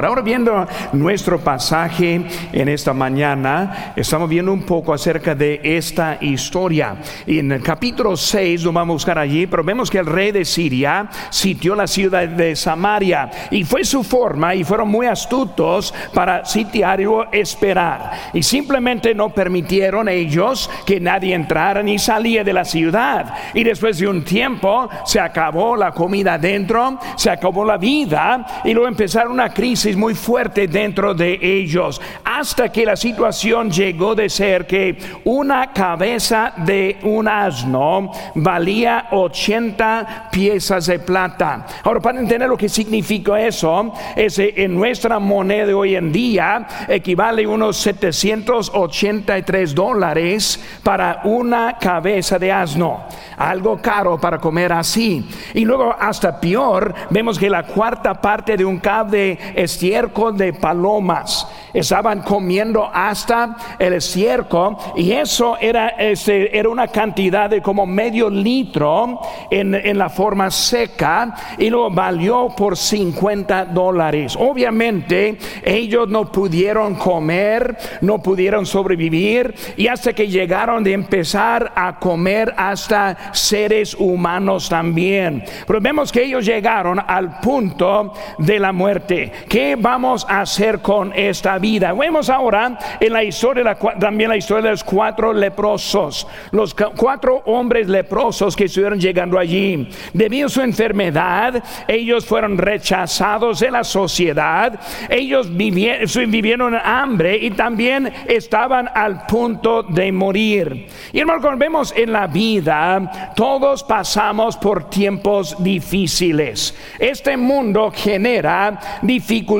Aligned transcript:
Ahora 0.00 0.22
viendo 0.22 0.64
nuestro 0.92 1.40
pasaje 1.40 2.24
en 2.52 2.68
esta 2.68 2.94
mañana, 2.94 3.92
estamos 3.96 4.28
viendo 4.28 4.52
un 4.52 4.62
poco 4.62 4.94
acerca 4.94 5.34
de 5.34 5.60
esta 5.64 6.18
historia. 6.20 6.98
Y 7.26 7.40
en 7.40 7.50
el 7.50 7.60
capítulo 7.60 8.16
6 8.16 8.62
lo 8.62 8.72
vamos 8.72 8.92
a 8.92 8.94
buscar 8.94 9.18
allí, 9.18 9.48
pero 9.48 9.64
vemos 9.64 9.90
que 9.90 9.98
el 9.98 10.06
rey 10.06 10.30
de 10.30 10.44
Siria 10.44 11.08
sitió 11.30 11.74
la 11.74 11.88
ciudad 11.88 12.28
de 12.28 12.54
Samaria 12.54 13.28
y 13.50 13.64
fue 13.64 13.82
su 13.82 14.04
forma 14.04 14.54
y 14.54 14.62
fueron 14.62 14.86
muy 14.86 15.06
astutos 15.06 15.92
para 16.14 16.44
sitiar 16.44 17.00
y 17.00 17.06
esperar. 17.32 18.30
Y 18.34 18.44
simplemente 18.44 19.16
no 19.16 19.30
permitieron 19.30 20.08
ellos 20.08 20.70
que 20.86 21.00
nadie 21.00 21.34
entrara 21.34 21.82
ni 21.82 21.98
salía 21.98 22.44
de 22.44 22.52
la 22.52 22.64
ciudad. 22.64 23.34
Y 23.52 23.64
después 23.64 23.98
de 23.98 24.06
un 24.06 24.22
tiempo 24.22 24.88
se 25.04 25.18
acabó 25.18 25.76
la 25.76 25.90
comida 25.90 26.38
dentro, 26.38 27.00
se 27.16 27.30
acabó 27.30 27.64
la 27.64 27.78
vida 27.78 28.62
y 28.64 28.72
luego 28.72 28.86
empezaron 28.86 29.32
una 29.32 29.52
crisis 29.52 29.87
muy 29.96 30.14
fuerte 30.14 30.68
dentro 30.68 31.14
de 31.14 31.38
ellos, 31.40 32.00
hasta 32.24 32.70
que 32.70 32.84
la 32.84 32.96
situación 32.96 33.70
llegó 33.70 34.14
de 34.14 34.28
ser 34.28 34.66
que 34.66 34.98
una 35.24 35.72
cabeza 35.72 36.52
de 36.56 36.98
un 37.02 37.28
asno 37.28 38.10
valía 38.34 39.08
80 39.10 40.28
piezas 40.30 40.86
de 40.86 40.98
plata. 40.98 41.66
Ahora, 41.84 42.00
para 42.00 42.20
entender 42.20 42.48
lo 42.48 42.56
que 42.56 42.68
significa 42.68 43.40
eso, 43.40 43.92
es 44.16 44.38
en 44.38 44.74
nuestra 44.74 45.18
moneda 45.18 45.66
de 45.66 45.74
hoy 45.74 45.94
en 45.94 46.12
día 46.12 46.66
equivale 46.88 47.44
a 47.44 47.48
unos 47.48 47.76
783 47.78 49.74
dólares 49.74 50.62
para 50.82 51.20
una 51.24 51.78
cabeza 51.78 52.38
de 52.38 52.52
asno. 52.52 53.04
Algo 53.36 53.80
caro 53.80 54.18
para 54.18 54.38
comer 54.38 54.72
así. 54.72 55.26
Y 55.54 55.64
luego, 55.64 55.94
hasta 55.98 56.40
peor, 56.40 56.94
vemos 57.10 57.38
que 57.38 57.50
la 57.50 57.64
cuarta 57.64 58.20
parte 58.20 58.56
de 58.56 58.64
un 58.64 58.78
cab 58.78 59.08
de 59.08 59.38
estiércol 59.78 60.36
de 60.36 60.52
palomas. 60.52 61.46
Estaban 61.72 62.22
comiendo 62.22 62.90
hasta 62.92 63.56
el 63.78 63.92
estiércol 63.92 64.76
y 64.96 65.12
eso 65.12 65.56
era, 65.60 65.90
este, 65.90 66.58
era 66.58 66.68
una 66.68 66.88
cantidad 66.88 67.48
de 67.48 67.62
como 67.62 67.86
medio 67.86 68.28
litro 68.28 69.20
en, 69.50 69.74
en 69.74 69.98
la 69.98 70.08
forma 70.08 70.50
seca 70.50 71.34
y 71.58 71.70
lo 71.70 71.90
valió 71.90 72.48
por 72.56 72.76
50 72.76 73.66
dólares. 73.66 74.34
Obviamente 74.36 75.38
ellos 75.62 76.08
no 76.08 76.32
pudieron 76.32 76.96
comer, 76.96 77.76
no 78.00 78.20
pudieron 78.20 78.66
sobrevivir 78.66 79.54
y 79.76 79.86
hasta 79.86 80.12
que 80.12 80.26
llegaron 80.26 80.82
de 80.82 80.94
empezar 80.94 81.70
a 81.76 82.00
comer 82.00 82.52
hasta 82.56 83.32
seres 83.32 83.94
humanos 83.94 84.68
también. 84.68 85.44
Pero 85.66 85.80
vemos 85.80 86.10
que 86.10 86.24
ellos 86.24 86.44
llegaron 86.44 86.98
al 87.06 87.38
punto 87.40 88.14
de 88.38 88.58
la 88.58 88.72
muerte. 88.72 89.30
¿Qué 89.48 89.67
vamos 89.76 90.26
a 90.28 90.40
hacer 90.40 90.80
con 90.80 91.12
esta 91.14 91.58
vida? 91.58 91.92
Vemos 91.92 92.30
ahora 92.30 92.78
en 93.00 93.12
la 93.12 93.24
historia, 93.24 93.76
también 93.98 94.30
la 94.30 94.36
historia 94.36 94.64
de 94.64 94.70
los 94.70 94.84
cuatro 94.84 95.32
leprosos, 95.32 96.26
los 96.52 96.74
cuatro 96.74 97.42
hombres 97.46 97.88
leprosos 97.88 98.54
que 98.54 98.64
estuvieron 98.64 99.00
llegando 99.00 99.38
allí. 99.38 99.88
Debido 100.12 100.46
a 100.46 100.50
su 100.50 100.60
enfermedad, 100.60 101.62
ellos 101.86 102.24
fueron 102.24 102.56
rechazados 102.58 103.60
de 103.60 103.70
la 103.70 103.84
sociedad, 103.84 104.78
ellos 105.08 105.54
vivieron, 105.54 106.30
vivieron 106.30 106.74
hambre 106.74 107.36
y 107.36 107.50
también 107.50 108.12
estaban 108.26 108.90
al 108.94 109.26
punto 109.26 109.82
de 109.82 110.12
morir. 110.12 110.86
Y 111.12 111.20
hermano, 111.20 111.56
vemos 111.56 111.92
en 111.96 112.12
la 112.12 112.26
vida, 112.26 113.32
todos 113.34 113.82
pasamos 113.82 114.56
por 114.56 114.88
tiempos 114.88 115.62
difíciles. 115.62 116.76
Este 116.98 117.36
mundo 117.36 117.92
genera 117.94 118.80
dificultades 119.02 119.57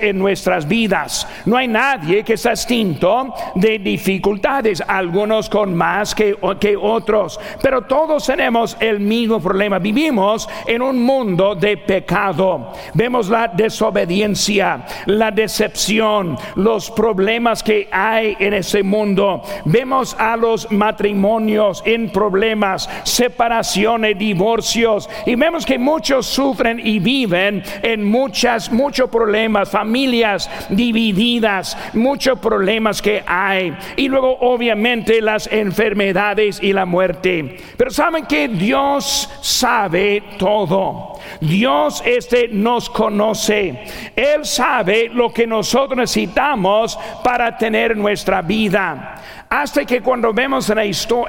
en 0.00 0.18
nuestras 0.18 0.66
vidas. 0.66 1.26
No 1.44 1.56
hay 1.56 1.68
nadie 1.68 2.24
que 2.24 2.34
está 2.34 2.50
extinto 2.50 3.34
de 3.54 3.78
dificultades, 3.78 4.82
algunos 4.86 5.48
con 5.48 5.74
más 5.74 6.14
que, 6.14 6.36
que 6.60 6.76
otros, 6.76 7.38
pero 7.62 7.82
todos 7.82 8.26
tenemos 8.26 8.76
el 8.80 9.00
mismo 9.00 9.40
problema. 9.40 9.78
Vivimos 9.78 10.48
en 10.66 10.82
un 10.82 11.02
mundo 11.02 11.54
de 11.54 11.76
pecado. 11.76 12.72
Vemos 12.94 13.28
la 13.28 13.48
desobediencia, 13.48 14.84
la 15.06 15.30
decepción, 15.30 16.36
los 16.56 16.90
problemas 16.90 17.62
que 17.62 17.88
hay 17.90 18.36
en 18.38 18.54
ese 18.54 18.82
mundo. 18.82 19.42
Vemos 19.64 20.16
a 20.18 20.36
los 20.36 20.70
matrimonios 20.70 21.82
en 21.84 22.10
problemas, 22.10 22.88
separaciones, 23.04 24.18
divorcios, 24.18 25.08
y 25.26 25.34
vemos 25.34 25.66
que 25.66 25.78
muchos 25.78 26.26
sufren 26.26 26.80
y 26.82 26.98
viven 26.98 27.62
en 27.82 28.04
muchas, 28.04 28.70
muchos 28.72 29.08
familias 29.70 30.48
divididas, 30.68 31.76
muchos 31.94 32.38
problemas 32.38 33.02
que 33.02 33.22
hay, 33.26 33.76
y 33.96 34.08
luego 34.08 34.38
obviamente 34.40 35.20
las 35.20 35.46
enfermedades 35.50 36.62
y 36.62 36.72
la 36.72 36.86
muerte. 36.86 37.56
Pero 37.76 37.90
saben 37.90 38.26
que 38.26 38.48
Dios 38.48 39.30
sabe 39.40 40.22
todo. 40.38 41.14
Dios 41.40 42.02
este 42.04 42.48
nos 42.48 42.88
conoce. 42.90 43.84
Él 44.14 44.44
sabe 44.44 45.08
lo 45.12 45.32
que 45.32 45.46
nosotros 45.46 45.96
necesitamos 45.98 46.98
para 47.22 47.56
tener 47.56 47.96
nuestra 47.96 48.42
vida. 48.42 49.22
Hasta 49.48 49.84
que 49.84 50.00
cuando 50.00 50.32
vemos 50.32 50.72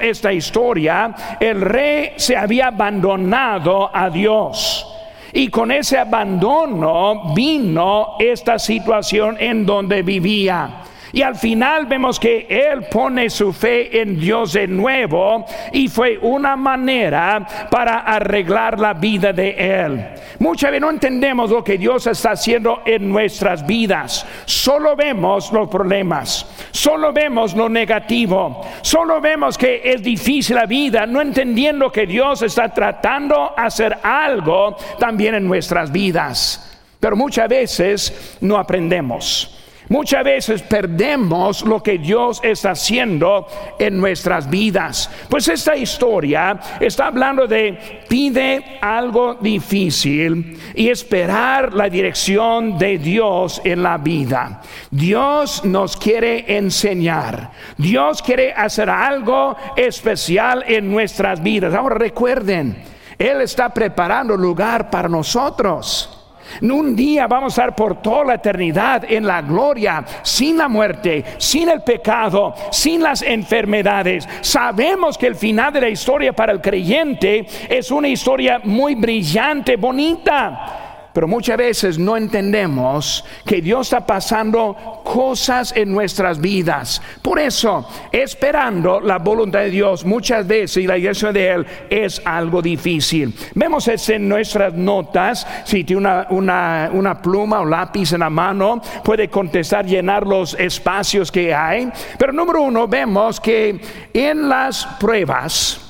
esta 0.00 0.32
historia, 0.32 1.14
el 1.38 1.60
rey 1.60 2.12
se 2.16 2.36
había 2.36 2.68
abandonado 2.68 3.90
a 3.94 4.10
Dios. 4.10 4.97
Y 5.32 5.48
con 5.48 5.70
ese 5.70 5.98
abandono 5.98 7.34
vino 7.34 8.16
esta 8.18 8.58
situación 8.58 9.36
en 9.38 9.66
donde 9.66 10.02
vivía. 10.02 10.84
Y 11.12 11.22
al 11.22 11.36
final 11.36 11.86
vemos 11.86 12.20
que 12.20 12.46
Él 12.48 12.84
pone 12.90 13.30
su 13.30 13.52
fe 13.52 14.00
en 14.00 14.18
Dios 14.18 14.52
de 14.52 14.66
nuevo 14.66 15.46
y 15.72 15.88
fue 15.88 16.18
una 16.18 16.56
manera 16.56 17.46
para 17.70 18.00
arreglar 18.00 18.78
la 18.78 18.94
vida 18.94 19.32
de 19.32 19.50
Él. 19.50 20.06
Muchas 20.38 20.70
veces 20.70 20.82
no 20.82 20.90
entendemos 20.90 21.50
lo 21.50 21.64
que 21.64 21.78
Dios 21.78 22.06
está 22.06 22.32
haciendo 22.32 22.82
en 22.84 23.08
nuestras 23.08 23.66
vidas. 23.66 24.26
Solo 24.44 24.94
vemos 24.94 25.52
los 25.52 25.68
problemas, 25.68 26.46
solo 26.70 27.12
vemos 27.12 27.54
lo 27.54 27.68
negativo, 27.68 28.64
solo 28.82 29.20
vemos 29.20 29.56
que 29.56 29.80
es 29.84 30.02
difícil 30.02 30.56
la 30.56 30.66
vida, 30.66 31.06
no 31.06 31.20
entendiendo 31.20 31.90
que 31.90 32.06
Dios 32.06 32.42
está 32.42 32.68
tratando 32.68 33.52
hacer 33.56 33.98
algo 34.02 34.76
también 34.98 35.34
en 35.34 35.46
nuestras 35.46 35.90
vidas. 35.90 36.64
Pero 37.00 37.16
muchas 37.16 37.48
veces 37.48 38.38
no 38.40 38.58
aprendemos. 38.58 39.57
Muchas 39.88 40.22
veces 40.22 40.62
perdemos 40.62 41.62
lo 41.62 41.82
que 41.82 41.98
Dios 41.98 42.40
está 42.42 42.72
haciendo 42.72 43.46
en 43.78 43.98
nuestras 43.98 44.48
vidas. 44.50 45.10
Pues 45.30 45.48
esta 45.48 45.76
historia 45.76 46.60
está 46.78 47.06
hablando 47.06 47.46
de 47.46 48.02
pide 48.06 48.78
algo 48.82 49.34
difícil 49.34 50.58
y 50.74 50.90
esperar 50.90 51.72
la 51.72 51.88
dirección 51.88 52.76
de 52.78 52.98
Dios 52.98 53.62
en 53.64 53.82
la 53.82 53.96
vida. 53.96 54.60
Dios 54.90 55.64
nos 55.64 55.96
quiere 55.96 56.56
enseñar. 56.56 57.50
Dios 57.78 58.20
quiere 58.22 58.52
hacer 58.52 58.90
algo 58.90 59.56
especial 59.76 60.64
en 60.66 60.90
nuestras 60.90 61.42
vidas. 61.42 61.72
Ahora 61.72 61.96
recuerden, 61.96 62.82
Él 63.18 63.40
está 63.40 63.72
preparando 63.72 64.36
lugar 64.36 64.90
para 64.90 65.08
nosotros. 65.08 66.17
Un 66.62 66.94
día 66.96 67.26
vamos 67.26 67.58
a 67.58 67.62
estar 67.62 67.76
por 67.76 68.00
toda 68.00 68.24
la 68.24 68.34
eternidad 68.34 69.04
en 69.08 69.26
la 69.26 69.42
gloria, 69.42 70.04
sin 70.22 70.58
la 70.58 70.68
muerte, 70.68 71.24
sin 71.38 71.68
el 71.68 71.82
pecado, 71.82 72.54
sin 72.70 73.02
las 73.02 73.22
enfermedades. 73.22 74.28
Sabemos 74.40 75.18
que 75.18 75.26
el 75.26 75.34
final 75.34 75.72
de 75.72 75.80
la 75.80 75.88
historia 75.88 76.32
para 76.32 76.52
el 76.52 76.60
creyente 76.60 77.46
es 77.68 77.90
una 77.90 78.08
historia 78.08 78.60
muy 78.64 78.94
brillante, 78.94 79.76
bonita. 79.76 80.87
Pero 81.12 81.26
muchas 81.26 81.56
veces 81.56 81.98
no 81.98 82.16
entendemos 82.16 83.24
que 83.44 83.60
Dios 83.60 83.88
está 83.88 84.06
pasando 84.06 85.02
cosas 85.04 85.72
en 85.74 85.90
nuestras 85.92 86.40
vidas. 86.40 87.00
Por 87.22 87.38
eso, 87.38 87.88
esperando 88.12 89.00
la 89.00 89.18
voluntad 89.18 89.60
de 89.60 89.70
Dios 89.70 90.04
muchas 90.04 90.46
veces 90.46 90.84
y 90.84 90.86
la 90.86 90.98
iglesia 90.98 91.32
de 91.32 91.48
Él 91.48 91.66
es 91.90 92.20
algo 92.24 92.62
difícil. 92.62 93.34
Vemos 93.54 93.88
eso 93.88 94.12
en 94.12 94.28
nuestras 94.28 94.74
notas. 94.74 95.46
Si 95.64 95.84
tiene 95.84 96.26
una, 96.30 96.90
una 96.92 97.20
pluma 97.20 97.60
o 97.60 97.64
lápiz 97.64 98.12
en 98.12 98.20
la 98.20 98.30
mano, 98.30 98.80
puede 99.02 99.28
contestar, 99.28 99.86
llenar 99.86 100.26
los 100.26 100.54
espacios 100.54 101.32
que 101.32 101.54
hay. 101.54 101.90
Pero 102.18 102.32
número 102.32 102.62
uno, 102.62 102.86
vemos 102.86 103.40
que 103.40 103.80
en 104.12 104.48
las 104.48 104.86
pruebas 105.00 105.80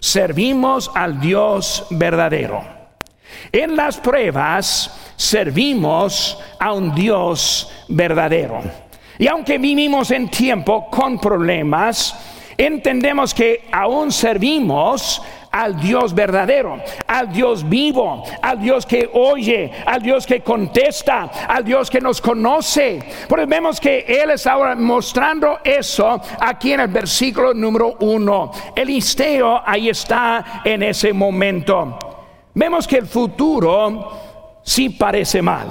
servimos 0.00 0.90
al 0.94 1.20
Dios 1.20 1.86
verdadero. 1.90 2.73
En 3.52 3.76
las 3.76 3.96
pruebas 3.98 5.12
servimos 5.16 6.38
a 6.58 6.72
un 6.72 6.94
Dios 6.94 7.70
verdadero. 7.88 8.60
Y 9.18 9.28
aunque 9.28 9.58
vivimos 9.58 10.10
en 10.10 10.28
tiempo 10.28 10.88
con 10.90 11.18
problemas, 11.18 12.14
entendemos 12.56 13.32
que 13.32 13.64
aún 13.70 14.10
servimos 14.10 15.22
al 15.54 15.80
Dios 15.80 16.12
verdadero, 16.12 16.80
al 17.06 17.32
Dios 17.32 17.68
vivo, 17.68 18.24
al 18.42 18.60
Dios 18.60 18.84
que 18.84 19.08
oye, 19.12 19.70
al 19.86 20.02
Dios 20.02 20.26
que 20.26 20.40
contesta, 20.40 21.30
al 21.46 21.64
Dios 21.64 21.88
que 21.88 22.00
nos 22.00 22.20
conoce. 22.20 22.98
Porque 23.28 23.46
vemos 23.46 23.78
que 23.78 24.00
Él 24.00 24.32
está 24.32 24.52
ahora 24.54 24.74
mostrando 24.74 25.60
eso 25.62 26.20
aquí 26.40 26.72
en 26.72 26.80
el 26.80 26.88
versículo 26.88 27.54
número 27.54 27.94
uno. 28.00 28.50
El 28.74 28.90
isteo 28.90 29.62
ahí 29.64 29.90
está 29.90 30.62
en 30.64 30.82
ese 30.82 31.12
momento. 31.12 32.13
Vemos 32.54 32.86
que 32.86 32.98
el 32.98 33.06
futuro 33.06 34.60
sí 34.62 34.90
parece 34.90 35.42
mal. 35.42 35.66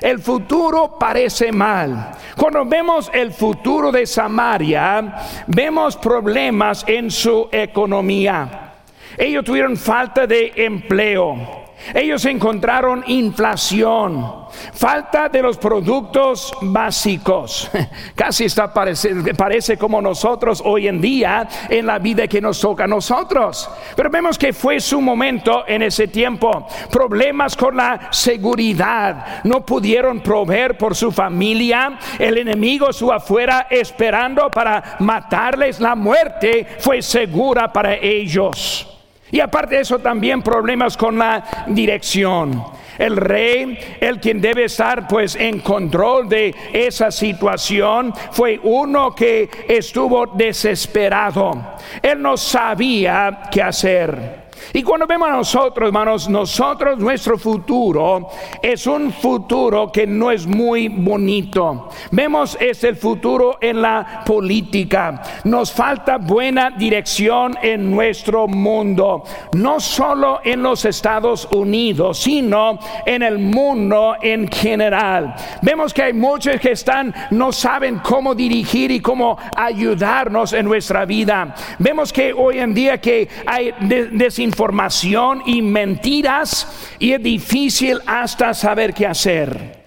El 0.00 0.20
futuro 0.20 0.96
parece 0.98 1.50
mal. 1.50 2.12
Cuando 2.36 2.64
vemos 2.64 3.10
el 3.12 3.32
futuro 3.32 3.90
de 3.90 4.06
Samaria, 4.06 5.14
vemos 5.46 5.96
problemas 5.96 6.84
en 6.86 7.10
su 7.10 7.48
economía. 7.50 8.74
Ellos 9.16 9.44
tuvieron 9.44 9.76
falta 9.76 10.26
de 10.26 10.52
empleo. 10.56 11.65
Ellos 11.94 12.24
encontraron 12.24 13.04
inflación, 13.06 14.46
falta 14.72 15.28
de 15.28 15.42
los 15.42 15.56
productos 15.56 16.52
básicos. 16.60 17.70
Casi 18.14 18.44
está 18.44 18.72
parece, 18.72 19.14
parece 19.34 19.76
como 19.76 20.00
nosotros 20.00 20.62
hoy 20.64 20.88
en 20.88 21.00
día 21.00 21.48
en 21.68 21.86
la 21.86 21.98
vida 21.98 22.26
que 22.26 22.40
nos 22.40 22.60
toca 22.60 22.84
a 22.84 22.88
nosotros. 22.88 23.68
Pero 23.94 24.10
vemos 24.10 24.38
que 24.38 24.52
fue 24.52 24.80
su 24.80 25.00
momento 25.00 25.64
en 25.66 25.82
ese 25.82 26.08
tiempo. 26.08 26.66
Problemas 26.90 27.56
con 27.56 27.76
la 27.76 28.08
seguridad. 28.10 29.44
No 29.44 29.64
pudieron 29.64 30.20
proveer 30.20 30.76
por 30.76 30.94
su 30.94 31.12
familia. 31.12 31.98
El 32.18 32.38
enemigo 32.38 32.92
su 32.92 33.12
afuera 33.12 33.66
esperando 33.70 34.50
para 34.50 34.96
matarles. 35.00 35.80
La 35.80 35.94
muerte 35.94 36.66
fue 36.78 37.02
segura 37.02 37.72
para 37.72 37.94
ellos. 37.94 38.95
Y 39.30 39.40
aparte 39.40 39.76
de 39.76 39.82
eso 39.82 39.98
también 39.98 40.42
problemas 40.42 40.96
con 40.96 41.18
la 41.18 41.44
dirección. 41.66 42.62
El 42.98 43.16
rey, 43.16 43.78
el 44.00 44.20
quien 44.20 44.40
debe 44.40 44.64
estar 44.64 45.06
pues 45.06 45.36
en 45.36 45.60
control 45.60 46.28
de 46.28 46.54
esa 46.72 47.10
situación, 47.10 48.14
fue 48.30 48.58
uno 48.62 49.14
que 49.14 49.50
estuvo 49.68 50.26
desesperado. 50.26 51.76
Él 52.00 52.22
no 52.22 52.36
sabía 52.36 53.42
qué 53.50 53.62
hacer. 53.62 54.45
Y 54.72 54.82
cuando 54.82 55.06
vemos 55.06 55.28
a 55.28 55.32
nosotros, 55.32 55.86
hermanos, 55.86 56.28
nosotros, 56.28 56.98
nuestro 56.98 57.38
futuro 57.38 58.28
es 58.62 58.86
un 58.86 59.12
futuro 59.12 59.90
que 59.92 60.06
no 60.06 60.30
es 60.30 60.46
muy 60.46 60.88
bonito. 60.88 61.88
Vemos 62.10 62.56
es 62.60 62.82
el 62.84 62.96
futuro 62.96 63.58
en 63.60 63.82
la 63.82 64.22
política. 64.24 65.22
Nos 65.44 65.72
falta 65.72 66.18
buena 66.18 66.70
dirección 66.70 67.56
en 67.62 67.90
nuestro 67.90 68.48
mundo, 68.48 69.22
no 69.54 69.80
solo 69.80 70.40
en 70.44 70.62
los 70.62 70.84
Estados 70.84 71.48
Unidos, 71.52 72.18
sino 72.18 72.78
en 73.04 73.22
el 73.22 73.38
mundo 73.38 74.16
en 74.20 74.48
general. 74.48 75.34
Vemos 75.62 75.94
que 75.94 76.02
hay 76.02 76.12
muchos 76.12 76.60
que 76.60 76.72
están, 76.72 77.14
no 77.30 77.52
saben 77.52 78.00
cómo 78.00 78.34
dirigir 78.34 78.90
y 78.90 79.00
cómo 79.00 79.38
ayudarnos 79.56 80.52
en 80.52 80.66
nuestra 80.66 81.04
vida. 81.04 81.54
Vemos 81.78 82.12
que 82.12 82.32
hoy 82.32 82.58
en 82.58 82.74
día 82.74 83.00
que 83.00 83.28
hay 83.46 83.72
desinformación 83.80 84.55
información 84.56 85.42
y 85.44 85.60
mentiras 85.60 86.96
y 86.98 87.12
es 87.12 87.22
difícil 87.22 88.00
hasta 88.06 88.54
saber 88.54 88.94
qué 88.94 89.06
hacer. 89.06 89.84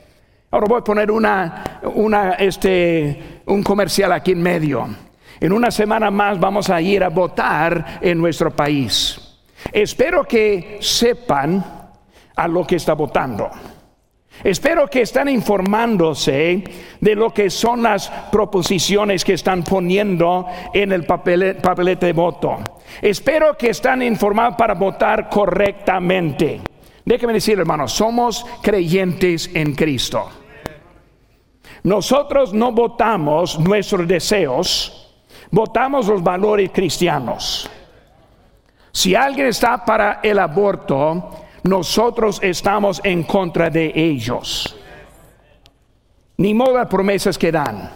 Ahora 0.52 0.68
voy 0.70 0.80
a 0.80 0.84
poner 0.84 1.10
una, 1.10 1.80
una, 1.96 2.34
este, 2.34 3.42
un 3.48 3.64
comercial 3.64 4.12
aquí 4.12 4.34
en 4.34 4.44
medio. 4.44 4.88
En 5.40 5.54
una 5.54 5.72
semana 5.72 6.12
más 6.12 6.40
vamos 6.40 6.70
a 6.70 6.80
ir 6.82 7.04
a 7.04 7.10
votar 7.10 7.98
en 8.00 8.20
nuestro 8.20 8.56
país. 8.56 9.40
Espero 9.72 10.24
que 10.24 10.78
sepan 10.82 11.66
a 12.36 12.48
lo 12.48 12.68
que 12.68 12.76
está 12.76 12.94
votando. 12.94 13.50
Espero 14.44 14.88
que 14.88 15.02
están 15.02 15.28
informándose 15.28 16.64
de 17.00 17.16
lo 17.16 17.34
que 17.34 17.50
son 17.50 17.84
las 17.84 18.10
proposiciones 18.32 19.26
que 19.26 19.34
están 19.34 19.64
poniendo 19.64 20.46
en 20.74 20.92
el 20.92 21.06
papelete 21.06 22.06
de 22.06 22.14
voto. 22.14 22.58
Espero 23.02 23.58
que 23.58 23.70
están 23.70 24.02
informados 24.02 24.56
para 24.56 24.76
votar 24.76 25.30
correctamente. 25.30 26.62
Déjeme 27.04 27.34
decir, 27.34 27.60
hermanos, 27.60 27.92
somos 27.92 28.46
creyentes 28.62 29.50
en 29.54 29.76
Cristo. 29.76 30.30
Nosotros 31.84 32.54
no 32.54 32.72
votamos 32.72 33.60
nuestros 33.60 34.08
deseos, 34.08 35.14
votamos 35.52 36.08
los 36.08 36.22
valores 36.22 36.70
cristianos. 36.74 37.70
Si 38.92 39.16
alguien 39.16 39.48
está 39.48 39.86
para 39.86 40.20
el 40.24 40.40
aborto, 40.40 41.30
nosotros 41.64 42.40
estamos 42.42 43.02
en 43.04 43.24
contra 43.24 43.70
de 43.70 43.92
ellos. 43.96 44.76
Ni 46.38 46.54
modo 46.54 46.78
las 46.78 46.88
promesas 46.88 47.38
que 47.38 47.52
dan, 47.52 47.92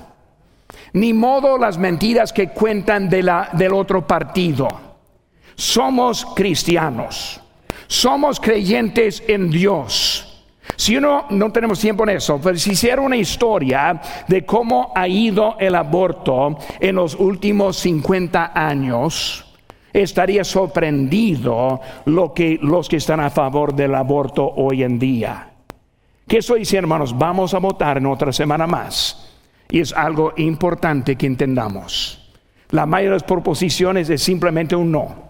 ni 0.93 1.13
modo 1.13 1.57
las 1.57 1.77
mentiras 1.77 2.33
que 2.33 2.49
cuentan 2.49 3.09
de 3.09 3.23
la, 3.23 3.49
del 3.53 3.73
otro 3.73 4.05
partido. 4.05 4.67
Somos 5.55 6.25
cristianos, 6.35 7.39
somos 7.87 8.39
creyentes 8.39 9.23
en 9.27 9.49
Dios. 9.49 10.29
Si 10.75 10.97
uno, 10.97 11.25
no 11.29 11.51
tenemos 11.51 11.79
tiempo 11.79 12.03
en 12.03 12.09
eso, 12.17 12.39
pero 12.41 12.57
si 12.57 12.71
hiciera 12.71 13.01
una 13.01 13.15
historia 13.15 14.01
de 14.27 14.45
cómo 14.45 14.91
ha 14.95 15.07
ido 15.07 15.55
el 15.59 15.75
aborto 15.75 16.57
en 16.79 16.95
los 16.95 17.15
últimos 17.15 17.77
50 17.77 18.51
años, 18.53 19.52
estaría 19.93 20.43
sorprendido 20.43 21.79
lo 22.05 22.33
que 22.33 22.59
los 22.61 22.89
que 22.89 22.97
están 22.97 23.19
a 23.19 23.29
favor 23.29 23.75
del 23.75 23.95
aborto 23.95 24.51
hoy 24.55 24.83
en 24.83 24.99
día. 24.99 25.51
¿Qué 26.27 26.37
estoy 26.39 26.59
diciendo, 26.59 26.85
hermanos? 26.85 27.17
Vamos 27.17 27.53
a 27.53 27.59
votar 27.59 27.97
en 27.97 28.07
otra 28.07 28.33
semana 28.33 28.65
más. 28.65 29.29
Y 29.69 29.79
es 29.79 29.93
algo 29.93 30.33
importante 30.37 31.15
que 31.15 31.27
entendamos. 31.27 32.31
La 32.69 32.85
mayoría 32.85 33.11
de 33.11 33.15
las 33.17 33.23
proposiciones 33.23 34.09
es 34.09 34.21
simplemente 34.21 34.75
un 34.75 34.91
no. 34.91 35.23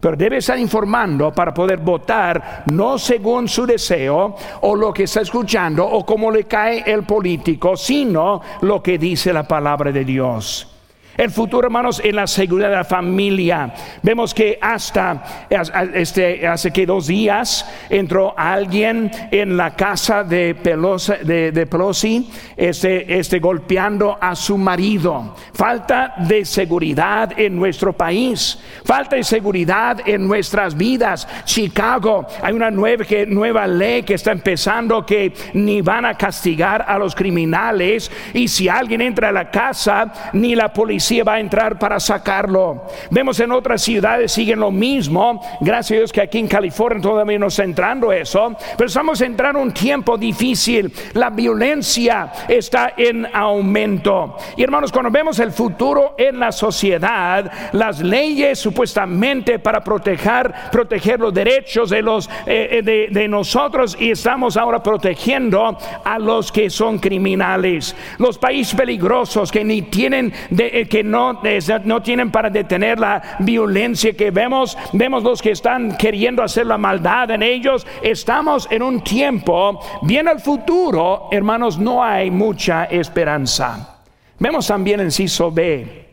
Pero 0.00 0.16
debe 0.16 0.38
estar 0.38 0.58
informando 0.58 1.32
para 1.32 1.54
poder 1.54 1.78
votar 1.78 2.64
no 2.72 2.98
según 2.98 3.46
su 3.46 3.66
deseo 3.66 4.34
o 4.62 4.74
lo 4.74 4.92
que 4.92 5.04
está 5.04 5.20
escuchando 5.20 5.86
o 5.86 6.04
cómo 6.04 6.30
le 6.30 6.44
cae 6.44 6.82
el 6.86 7.04
político, 7.04 7.76
sino 7.76 8.40
lo 8.62 8.82
que 8.82 8.98
dice 8.98 9.32
la 9.32 9.46
palabra 9.46 9.92
de 9.92 10.04
Dios. 10.04 10.68
El 11.16 11.30
futuro, 11.30 11.66
hermanos, 11.66 12.00
en 12.02 12.16
la 12.16 12.26
seguridad 12.26 12.70
de 12.70 12.76
la 12.76 12.84
familia. 12.84 13.74
Vemos 14.02 14.32
que 14.32 14.58
hasta 14.60 15.46
este, 15.92 16.46
hace 16.46 16.70
que 16.70 16.86
dos 16.86 17.06
días 17.06 17.70
entró 17.90 18.32
alguien 18.34 19.10
en 19.30 19.56
la 19.58 19.76
casa 19.76 20.24
de 20.24 20.54
Pelosi, 20.54 22.30
este, 22.56 23.18
este, 23.18 23.40
golpeando 23.40 24.16
a 24.18 24.34
su 24.34 24.56
marido. 24.56 25.34
Falta 25.52 26.14
de 26.16 26.46
seguridad 26.46 27.38
en 27.38 27.56
nuestro 27.56 27.92
país. 27.92 28.58
Falta 28.82 29.16
de 29.16 29.24
seguridad 29.24 30.00
en 30.06 30.26
nuestras 30.26 30.74
vidas. 30.74 31.28
Chicago, 31.44 32.26
hay 32.40 32.54
una 32.54 32.70
nueva 32.70 33.66
ley 33.66 34.02
que 34.02 34.14
está 34.14 34.32
empezando 34.32 35.04
que 35.04 35.34
ni 35.52 35.82
van 35.82 36.06
a 36.06 36.14
castigar 36.14 36.86
a 36.88 36.96
los 36.96 37.14
criminales. 37.14 38.10
Y 38.32 38.48
si 38.48 38.66
alguien 38.70 39.02
entra 39.02 39.28
a 39.28 39.32
la 39.32 39.50
casa, 39.50 40.30
ni 40.32 40.54
la 40.54 40.72
policía 40.72 41.01
va 41.22 41.34
a 41.34 41.40
entrar 41.40 41.78
para 41.78 42.00
sacarlo. 42.00 42.86
Vemos 43.10 43.38
en 43.40 43.52
otras 43.52 43.82
ciudades 43.82 44.32
siguen 44.32 44.60
lo 44.60 44.70
mismo. 44.70 45.40
Gracias 45.60 45.96
a 45.96 45.98
Dios 45.98 46.12
que 46.12 46.20
aquí 46.20 46.38
en 46.38 46.48
California 46.48 47.02
todavía 47.02 47.38
no 47.38 47.46
está 47.48 47.64
entrando 47.64 48.12
eso. 48.12 48.56
Pero 48.76 48.86
estamos 48.86 49.20
entrando 49.20 49.60
en 49.60 49.66
un 49.66 49.74
tiempo 49.74 50.16
difícil. 50.16 50.92
La 51.14 51.30
violencia 51.30 52.32
está 52.48 52.94
en 52.96 53.26
aumento. 53.32 54.36
Y 54.56 54.62
hermanos, 54.62 54.92
cuando 54.92 55.10
vemos 55.10 55.38
el 55.38 55.52
futuro 55.52 56.14
en 56.18 56.38
la 56.38 56.52
sociedad, 56.52 57.50
las 57.72 58.00
leyes 58.00 58.58
supuestamente 58.58 59.58
para 59.58 59.82
proteger, 59.82 60.52
proteger 60.70 61.20
los 61.20 61.34
derechos 61.34 61.90
de, 61.90 62.02
los, 62.02 62.28
eh, 62.46 62.82
eh, 62.86 63.08
de 63.10 63.28
nosotros 63.28 63.96
y 63.98 64.10
estamos 64.10 64.56
ahora 64.56 64.82
protegiendo 64.82 65.76
a 66.04 66.18
los 66.18 66.50
que 66.52 66.70
son 66.70 66.98
criminales. 66.98 67.94
Los 68.18 68.38
países 68.38 68.74
peligrosos 68.74 69.50
que 69.50 69.64
ni 69.64 69.82
tienen 69.82 70.32
de, 70.50 70.80
eh, 70.80 70.88
que 70.92 71.02
no, 71.02 71.40
no 71.84 72.02
tienen 72.02 72.30
para 72.30 72.50
detener 72.50 73.00
la 73.00 73.38
violencia 73.38 74.12
que 74.12 74.30
vemos, 74.30 74.76
vemos 74.92 75.22
los 75.22 75.40
que 75.40 75.52
están 75.52 75.96
queriendo 75.96 76.42
hacer 76.42 76.66
la 76.66 76.76
maldad 76.76 77.30
en 77.30 77.42
ellos. 77.42 77.86
Estamos 78.02 78.68
en 78.70 78.82
un 78.82 79.02
tiempo, 79.02 79.80
bien 80.02 80.28
al 80.28 80.38
futuro, 80.38 81.28
hermanos, 81.30 81.78
no 81.78 82.04
hay 82.04 82.30
mucha 82.30 82.84
esperanza. 82.84 84.02
Vemos 84.38 84.66
también 84.66 85.00
en 85.00 85.10
Ciso 85.10 85.50
B, 85.50 86.10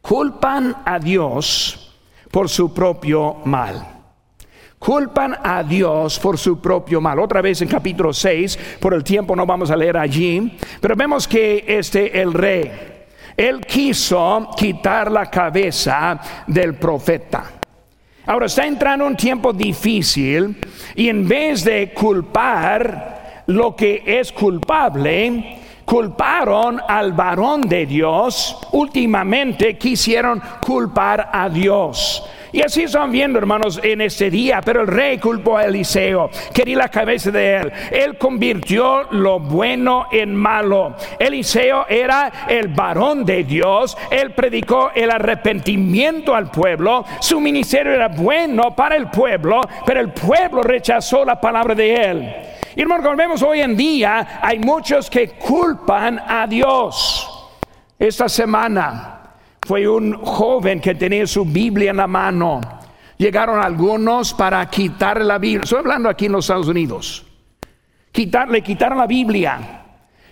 culpan 0.00 0.82
a 0.84 0.98
Dios 0.98 1.96
por 2.32 2.48
su 2.48 2.74
propio 2.74 3.36
mal 3.44 3.92
culpan 4.78 5.36
a 5.42 5.62
Dios 5.62 6.18
por 6.20 6.38
su 6.38 6.60
propio 6.60 7.00
mal. 7.00 7.18
Otra 7.18 7.40
vez 7.40 7.60
en 7.62 7.66
capítulo 7.66 8.12
6, 8.12 8.78
por 8.78 8.94
el 8.94 9.02
tiempo 9.02 9.34
no 9.34 9.46
vamos 9.46 9.70
a 9.70 9.76
leer 9.76 9.96
allí, 9.96 10.58
pero 10.80 10.94
vemos 10.94 11.26
que 11.26 11.64
este 11.66 12.20
el 12.20 12.32
rey 12.32 12.95
él 13.36 13.60
quiso 13.60 14.50
quitar 14.56 15.10
la 15.10 15.26
cabeza 15.26 16.18
del 16.46 16.74
profeta. 16.74 17.44
Ahora 18.26 18.46
está 18.46 18.66
entrando 18.66 19.06
un 19.06 19.16
tiempo 19.16 19.52
difícil 19.52 20.56
y 20.94 21.08
en 21.08 21.28
vez 21.28 21.62
de 21.62 21.92
culpar 21.92 23.44
lo 23.46 23.76
que 23.76 24.02
es 24.04 24.32
culpable, 24.32 25.58
culparon 25.84 26.80
al 26.88 27.12
varón 27.12 27.60
de 27.62 27.86
Dios, 27.86 28.58
últimamente 28.72 29.78
quisieron 29.78 30.42
culpar 30.64 31.30
a 31.32 31.48
Dios. 31.48 32.24
Y 32.56 32.62
así 32.62 32.84
están 32.84 33.12
viendo, 33.12 33.38
hermanos, 33.38 33.78
en 33.82 34.00
este 34.00 34.30
día. 34.30 34.62
Pero 34.64 34.80
el 34.80 34.86
rey 34.86 35.18
culpó 35.18 35.58
a 35.58 35.66
Eliseo, 35.66 36.30
quería 36.54 36.78
la 36.78 36.88
cabeza 36.88 37.30
de 37.30 37.58
él. 37.58 37.72
Él 37.90 38.16
convirtió 38.16 39.02
lo 39.10 39.38
bueno 39.38 40.06
en 40.10 40.34
malo. 40.34 40.96
Eliseo 41.18 41.84
era 41.86 42.46
el 42.48 42.68
varón 42.68 43.26
de 43.26 43.44
Dios. 43.44 43.94
Él 44.10 44.30
predicó 44.32 44.90
el 44.94 45.10
arrepentimiento 45.10 46.34
al 46.34 46.50
pueblo. 46.50 47.04
Su 47.20 47.40
ministerio 47.40 47.92
era 47.92 48.08
bueno 48.08 48.74
para 48.74 48.96
el 48.96 49.10
pueblo, 49.10 49.60
pero 49.84 50.00
el 50.00 50.14
pueblo 50.14 50.62
rechazó 50.62 51.26
la 51.26 51.38
palabra 51.38 51.74
de 51.74 51.94
él. 51.94 52.36
Y 52.74 52.80
hermanos, 52.80 53.04
como 53.04 53.18
vemos 53.18 53.42
hoy 53.42 53.60
en 53.60 53.76
día, 53.76 54.40
hay 54.40 54.60
muchos 54.60 55.10
que 55.10 55.32
culpan 55.32 56.18
a 56.26 56.46
Dios. 56.46 57.50
Esta 57.98 58.30
semana 58.30 59.15
fue 59.66 59.88
un 59.88 60.14
joven 60.14 60.80
que 60.80 60.94
tenía 60.94 61.26
su 61.26 61.44
Biblia 61.44 61.90
en 61.90 61.96
la 61.96 62.06
mano. 62.06 62.60
Llegaron 63.18 63.60
algunos 63.60 64.32
para 64.32 64.64
quitarle 64.70 65.24
la 65.24 65.38
Biblia. 65.38 65.64
Estoy 65.64 65.80
hablando 65.80 66.08
aquí 66.08 66.26
en 66.26 66.32
los 66.32 66.44
Estados 66.44 66.68
Unidos. 66.68 67.26
Quitarle, 68.12 68.62
quitaron 68.62 68.98
la 68.98 69.08
Biblia. 69.08 69.84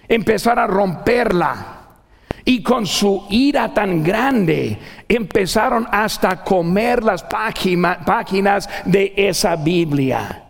Empezar 0.07 0.61
a 0.61 0.69
romperla. 0.69 1.71
Y 2.45 2.63
con 2.63 2.87
su 2.87 3.27
ira 3.31 3.75
tan 3.75 4.05
grande 4.05 4.79
empezaron 5.09 5.89
hasta 5.91 6.45
comer 6.45 7.03
las 7.03 7.25
páginas 7.25 8.69
de 8.85 9.15
esa 9.17 9.57
Biblia. 9.57 10.45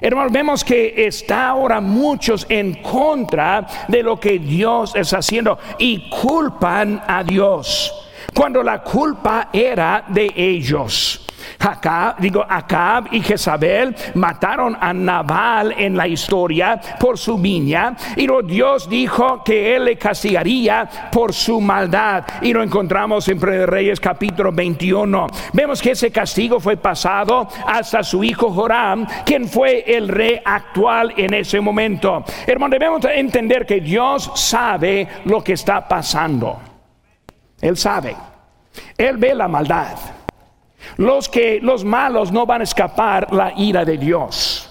Hermanos, 0.00 0.32
vemos 0.32 0.64
que 0.64 1.04
está 1.06 1.48
ahora 1.48 1.80
muchos 1.82 2.46
en 2.48 2.74
contra 2.82 3.66
de 3.88 4.02
lo 4.02 4.18
que 4.18 4.38
Dios 4.38 4.94
está 4.96 5.18
haciendo 5.18 5.58
y 5.78 6.08
culpan 6.08 7.02
a 7.06 7.22
Dios 7.22 8.01
cuando 8.34 8.62
la 8.62 8.82
culpa 8.82 9.48
era 9.52 10.04
de 10.08 10.32
ellos. 10.36 11.26
Acab, 11.58 12.18
digo, 12.18 12.44
Acab 12.48 13.08
y 13.12 13.20
Jezabel 13.20 13.94
mataron 14.14 14.76
a 14.80 14.92
Nabal 14.92 15.74
en 15.78 15.96
la 15.96 16.08
historia 16.08 16.80
por 16.98 17.18
su 17.18 17.38
viña 17.38 17.94
y 18.16 18.26
Dios 18.44 18.88
dijo 18.88 19.42
que 19.44 19.76
él 19.76 19.84
le 19.84 19.96
castigaría 19.96 20.88
por 21.10 21.32
su 21.32 21.60
maldad 21.60 22.24
y 22.40 22.52
lo 22.52 22.62
encontramos 22.62 23.28
en 23.28 23.40
Reyes 23.40 24.00
capítulo 24.00 24.50
21. 24.52 25.26
Vemos 25.52 25.80
que 25.80 25.92
ese 25.92 26.10
castigo 26.10 26.58
fue 26.58 26.76
pasado 26.76 27.46
hasta 27.66 28.02
su 28.02 28.24
hijo 28.24 28.50
Joram, 28.50 29.06
quien 29.24 29.48
fue 29.48 29.84
el 29.86 30.08
rey 30.08 30.40
actual 30.44 31.14
en 31.16 31.34
ese 31.34 31.60
momento. 31.60 32.24
Hermano, 32.46 32.72
debemos 32.72 33.04
entender 33.04 33.66
que 33.66 33.80
Dios 33.80 34.30
sabe 34.34 35.06
lo 35.24 35.42
que 35.44 35.52
está 35.52 35.86
pasando. 35.86 36.71
Él 37.62 37.78
sabe. 37.78 38.14
Él 38.98 39.16
ve 39.16 39.34
la 39.34 39.48
maldad. 39.48 39.96
Los 40.96 41.28
que 41.28 41.60
los 41.62 41.84
malos 41.84 42.32
no 42.32 42.44
van 42.44 42.60
a 42.60 42.64
escapar 42.64 43.32
la 43.32 43.52
ira 43.56 43.84
de 43.84 43.96
Dios. 43.96 44.68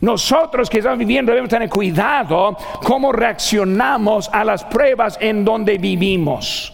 Nosotros 0.00 0.70
que 0.70 0.78
estamos 0.78 0.98
viviendo 0.98 1.32
debemos 1.32 1.50
tener 1.50 1.68
cuidado 1.68 2.56
cómo 2.82 3.12
reaccionamos 3.12 4.30
a 4.32 4.44
las 4.44 4.64
pruebas 4.64 5.18
en 5.20 5.44
donde 5.44 5.76
vivimos. 5.76 6.72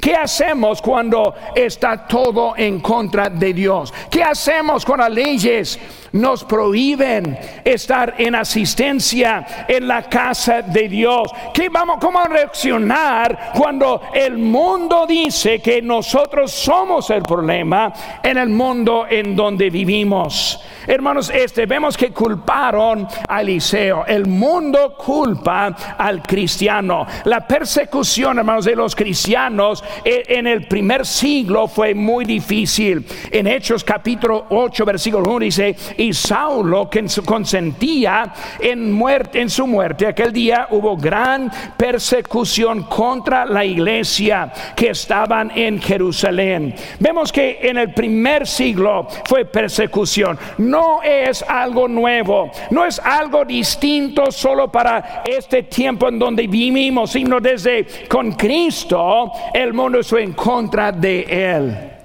¿Qué 0.00 0.14
hacemos 0.14 0.82
cuando 0.82 1.34
está 1.54 2.06
todo 2.06 2.54
en 2.56 2.80
contra 2.80 3.30
de 3.30 3.54
Dios? 3.54 3.92
¿Qué 4.10 4.22
hacemos 4.22 4.84
con 4.84 4.98
las 4.98 5.10
leyes 5.10 5.78
nos 6.12 6.44
prohíben 6.44 7.38
estar 7.64 8.14
en 8.18 8.34
asistencia 8.34 9.66
en 9.68 9.86
la 9.88 10.02
casa 10.04 10.62
de 10.62 10.88
Dios. 10.88 11.30
¿Qué 11.52 11.68
vamos, 11.68 11.98
¿Cómo 12.00 12.22
reaccionar 12.24 13.52
cuando 13.54 14.02
el 14.14 14.38
mundo 14.38 15.06
dice 15.06 15.60
que 15.60 15.82
nosotros 15.82 16.50
somos 16.52 17.10
el 17.10 17.22
problema 17.22 17.92
en 18.22 18.38
el 18.38 18.48
mundo 18.48 19.06
en 19.08 19.34
donde 19.36 19.70
vivimos? 19.70 20.60
Hermanos, 20.86 21.30
este 21.34 21.66
vemos 21.66 21.96
que 21.96 22.10
culparon 22.10 23.06
a 23.28 23.42
Eliseo. 23.42 24.06
El 24.06 24.26
mundo 24.26 24.96
culpa 24.96 25.66
al 25.98 26.22
cristiano. 26.22 27.06
La 27.24 27.46
persecución, 27.46 28.38
hermanos, 28.38 28.64
de 28.64 28.74
los 28.74 28.96
cristianos 28.96 29.84
e, 30.04 30.24
en 30.28 30.46
el 30.46 30.66
primer 30.66 31.04
siglo 31.04 31.68
fue 31.68 31.94
muy 31.94 32.24
difícil. 32.24 33.04
En 33.30 33.46
Hechos 33.46 33.84
capítulo 33.84 34.46
8, 34.48 34.84
versículo 34.84 35.30
1 35.30 35.38
dice, 35.40 35.76
y 35.98 36.12
Saulo 36.14 36.88
que 36.88 37.04
consentía 37.26 38.32
en 38.60 38.90
muerte 38.92 39.40
en 39.40 39.50
su 39.50 39.66
muerte 39.66 40.06
aquel 40.06 40.32
día 40.32 40.68
hubo 40.70 40.96
gran 40.96 41.50
persecución 41.76 42.84
contra 42.84 43.44
la 43.44 43.64
iglesia 43.64 44.50
que 44.74 44.90
estaban 44.90 45.50
en 45.54 45.80
Jerusalén. 45.80 46.74
Vemos 46.98 47.30
que 47.32 47.58
en 47.62 47.76
el 47.76 47.92
primer 47.92 48.46
siglo 48.46 49.06
fue 49.26 49.44
persecución. 49.44 50.38
No 50.58 51.02
es 51.02 51.42
algo 51.42 51.88
nuevo 51.88 52.50
no 52.70 52.84
es 52.84 52.98
algo 52.98 53.44
distinto 53.44 54.30
solo 54.30 54.70
para 54.70 55.22
este 55.24 55.64
tiempo 55.64 56.08
en 56.08 56.18
donde 56.18 56.46
vivimos 56.46 57.10
sino 57.10 57.40
desde 57.40 57.86
con 58.08 58.32
Cristo 58.32 59.30
el 59.52 59.72
mundo 59.72 60.02
fue 60.02 60.22
en 60.22 60.32
contra 60.32 60.92
de 60.92 61.22
él. 61.22 61.98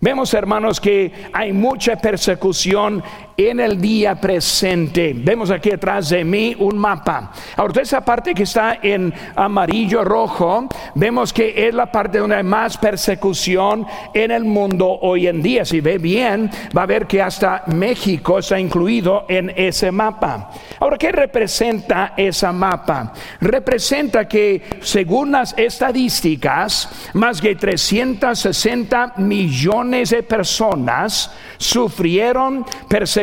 Vemos, 0.00 0.34
hermanos, 0.34 0.80
que 0.80 1.12
hay 1.32 1.52
mucha 1.52 1.94
persecución 1.94 3.04
en 3.36 3.60
el 3.60 3.80
día 3.80 4.14
presente. 4.14 5.12
Vemos 5.16 5.50
aquí 5.50 5.72
atrás 5.72 6.10
de 6.10 6.24
mí 6.24 6.54
un 6.58 6.76
mapa. 6.76 7.32
Ahora, 7.56 7.82
esa 7.82 8.04
parte 8.04 8.34
que 8.34 8.42
está 8.42 8.78
en 8.82 9.12
amarillo 9.34 10.04
rojo, 10.04 10.68
vemos 10.94 11.32
que 11.32 11.68
es 11.68 11.74
la 11.74 11.90
parte 11.90 12.18
donde 12.18 12.36
hay 12.36 12.42
más 12.42 12.76
persecución 12.76 13.86
en 14.12 14.30
el 14.30 14.44
mundo 14.44 14.98
hoy 15.00 15.26
en 15.26 15.42
día. 15.42 15.64
Si 15.64 15.80
ve 15.80 15.98
bien, 15.98 16.50
va 16.76 16.82
a 16.82 16.86
ver 16.86 17.06
que 17.06 17.22
hasta 17.22 17.64
México 17.68 18.38
está 18.38 18.58
incluido 18.58 19.24
en 19.28 19.52
ese 19.56 19.90
mapa. 19.90 20.50
Ahora, 20.80 20.98
¿qué 20.98 21.12
representa 21.12 22.14
esa 22.16 22.52
mapa? 22.52 23.12
Representa 23.40 24.28
que, 24.28 24.62
según 24.80 25.32
las 25.32 25.54
estadísticas, 25.56 27.10
más 27.14 27.40
de 27.40 27.54
360 27.54 29.14
millones 29.16 30.10
de 30.10 30.22
personas 30.22 31.30
sufrieron 31.58 32.64
persecución 32.88 33.21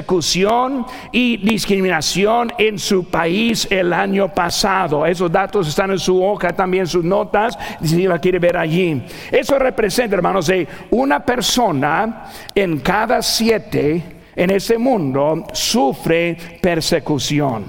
y 1.11 1.37
discriminación 1.37 2.51
en 2.57 2.77
su 2.79 3.05
país 3.05 3.67
el 3.69 3.93
año 3.93 4.33
pasado. 4.33 5.05
Esos 5.05 5.31
datos 5.31 5.67
están 5.67 5.91
en 5.91 5.99
su 5.99 6.23
hoja, 6.23 6.53
también 6.53 6.87
sus 6.87 7.03
notas, 7.03 7.57
si 7.83 8.07
la 8.07 8.19
quiere 8.19 8.39
ver 8.39 8.57
allí. 8.57 9.01
Eso 9.31 9.57
representa, 9.59 10.15
hermanos, 10.15 10.47
de 10.47 10.67
una 10.91 11.23
persona 11.25 12.25
en 12.55 12.79
cada 12.79 13.21
siete 13.21 14.19
en 14.35 14.51
ese 14.51 14.77
mundo 14.77 15.45
sufre 15.51 16.37
persecución. 16.61 17.65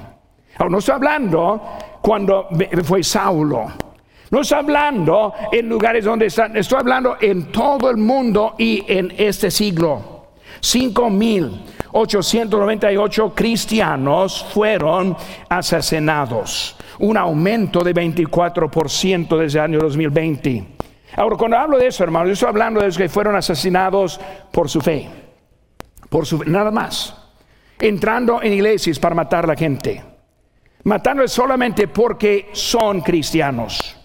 No 0.68 0.78
estoy 0.78 0.94
hablando 0.94 1.60
cuando 2.00 2.49
fue 2.84 3.02
Saulo. 3.02 3.66
No 4.30 4.42
estoy 4.42 4.58
hablando 4.58 5.34
en 5.50 5.68
lugares 5.68 6.04
donde 6.04 6.26
están, 6.26 6.56
estoy 6.56 6.78
hablando 6.78 7.16
en 7.20 7.50
todo 7.50 7.90
el 7.90 7.96
mundo 7.96 8.54
y 8.56 8.84
en 8.87 9.12
este 9.16 9.50
siglo. 9.50 10.28
5.898 11.92 13.32
cristianos 13.35 14.47
fueron 14.52 15.16
asesinados, 15.49 16.76
un 16.99 17.16
aumento 17.16 17.80
de 17.80 17.94
24% 17.94 19.37
desde 19.37 19.59
el 19.59 19.64
año 19.64 19.78
2020. 19.80 20.64
Ahora, 21.16 21.37
cuando 21.37 21.56
hablo 21.56 21.78
de 21.78 21.88
eso, 21.88 22.04
hermanos, 22.04 22.28
yo 22.28 22.32
estoy 22.35 22.49
hablando 22.49 22.80
de 22.80 22.87
los 22.87 22.97
que 22.97 23.09
fueron 23.09 23.35
asesinados 23.35 24.20
por 24.52 24.68
su 24.68 24.80
fe, 24.80 25.09
por 26.09 26.26
su 26.26 26.44
nada 26.44 26.70
más, 26.70 27.16
entrando 27.78 28.40
en 28.42 28.52
iglesias 28.52 28.99
para 28.99 29.14
matar 29.14 29.44
a 29.44 29.49
la 29.49 29.56
gente, 29.56 30.02
matándoles 30.85 31.32
solamente 31.32 31.88
porque 31.88 32.50
son 32.52 33.00
cristianos. 33.00 33.97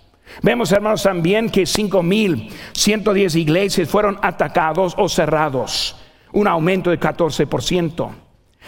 Vemos, 0.41 0.71
hermanos, 0.71 1.03
también 1.03 1.49
que 1.49 1.63
5.110 1.63 3.35
iglesias 3.35 3.87
fueron 3.87 4.17
atacados 4.21 4.95
o 4.97 5.07
cerrados, 5.07 5.95
un 6.35 6.47
aumento 6.47 6.91
de 6.91 6.99
14%. 6.99 8.09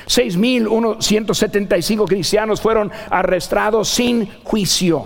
6.175 0.06 2.08
cristianos 2.08 2.62
fueron 2.62 2.92
arrestados 3.10 3.90
sin 3.90 4.28
juicio. 4.44 5.04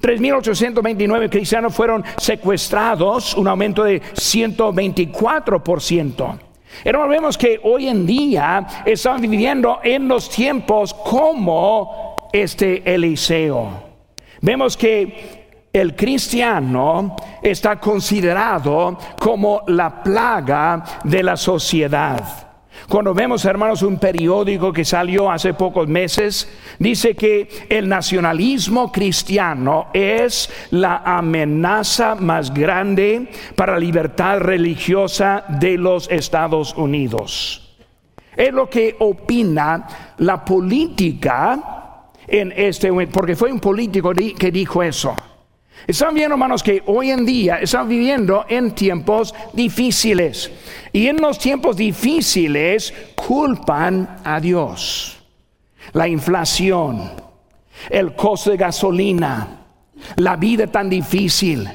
3.829 0.00 1.28
cristianos 1.30 1.74
fueron 1.74 2.02
secuestrados, 2.18 3.34
un 3.34 3.48
aumento 3.48 3.82
de 3.84 4.00
124%. 4.02 6.38
Hermanos, 6.84 7.10
vemos 7.10 7.38
que 7.38 7.58
hoy 7.62 7.88
en 7.88 8.06
día 8.06 8.66
estamos 8.84 9.20
viviendo 9.20 9.80
en 9.82 10.06
los 10.06 10.30
tiempos 10.30 10.94
como 10.94 12.28
este 12.32 12.94
Eliseo. 12.94 13.88
Vemos 14.40 14.76
que 14.76 15.37
el 15.72 15.94
cristiano 15.94 17.16
está 17.42 17.78
considerado 17.78 18.98
como 19.20 19.62
la 19.66 20.02
plaga 20.02 20.84
de 21.04 21.22
la 21.22 21.36
sociedad. 21.36 22.48
Cuando 22.88 23.12
vemos, 23.12 23.44
hermanos, 23.44 23.82
un 23.82 23.98
periódico 23.98 24.72
que 24.72 24.84
salió 24.84 25.30
hace 25.30 25.52
pocos 25.52 25.88
meses, 25.88 26.48
dice 26.78 27.14
que 27.14 27.66
el 27.68 27.88
nacionalismo 27.88 28.90
cristiano 28.90 29.88
es 29.92 30.48
la 30.70 31.02
amenaza 31.04 32.14
más 32.14 32.54
grande 32.54 33.28
para 33.56 33.72
la 33.72 33.78
libertad 33.80 34.38
religiosa 34.38 35.44
de 35.48 35.76
los 35.76 36.10
Estados 36.10 36.74
Unidos. 36.76 37.76
Es 38.34 38.52
lo 38.52 38.70
que 38.70 38.96
opina 39.00 40.14
la 40.18 40.44
política 40.44 42.04
en 42.26 42.52
este, 42.56 42.90
porque 43.08 43.36
fue 43.36 43.52
un 43.52 43.60
político 43.60 44.12
que 44.12 44.50
dijo 44.50 44.82
eso. 44.82 45.14
Están 45.86 46.14
viendo, 46.14 46.34
hermanos, 46.34 46.62
que 46.62 46.82
hoy 46.86 47.10
en 47.10 47.24
día 47.24 47.56
están 47.56 47.88
viviendo 47.88 48.44
en 48.48 48.72
tiempos 48.72 49.34
difíciles. 49.52 50.50
Y 50.92 51.06
en 51.06 51.16
los 51.18 51.38
tiempos 51.38 51.76
difíciles 51.76 52.92
culpan 53.14 54.18
a 54.24 54.40
Dios. 54.40 55.22
La 55.92 56.06
inflación, 56.06 57.10
el 57.88 58.14
costo 58.14 58.50
de 58.50 58.56
gasolina, 58.58 59.58
la 60.16 60.36
vida 60.36 60.66
tan 60.66 60.90
difícil. 60.90 61.68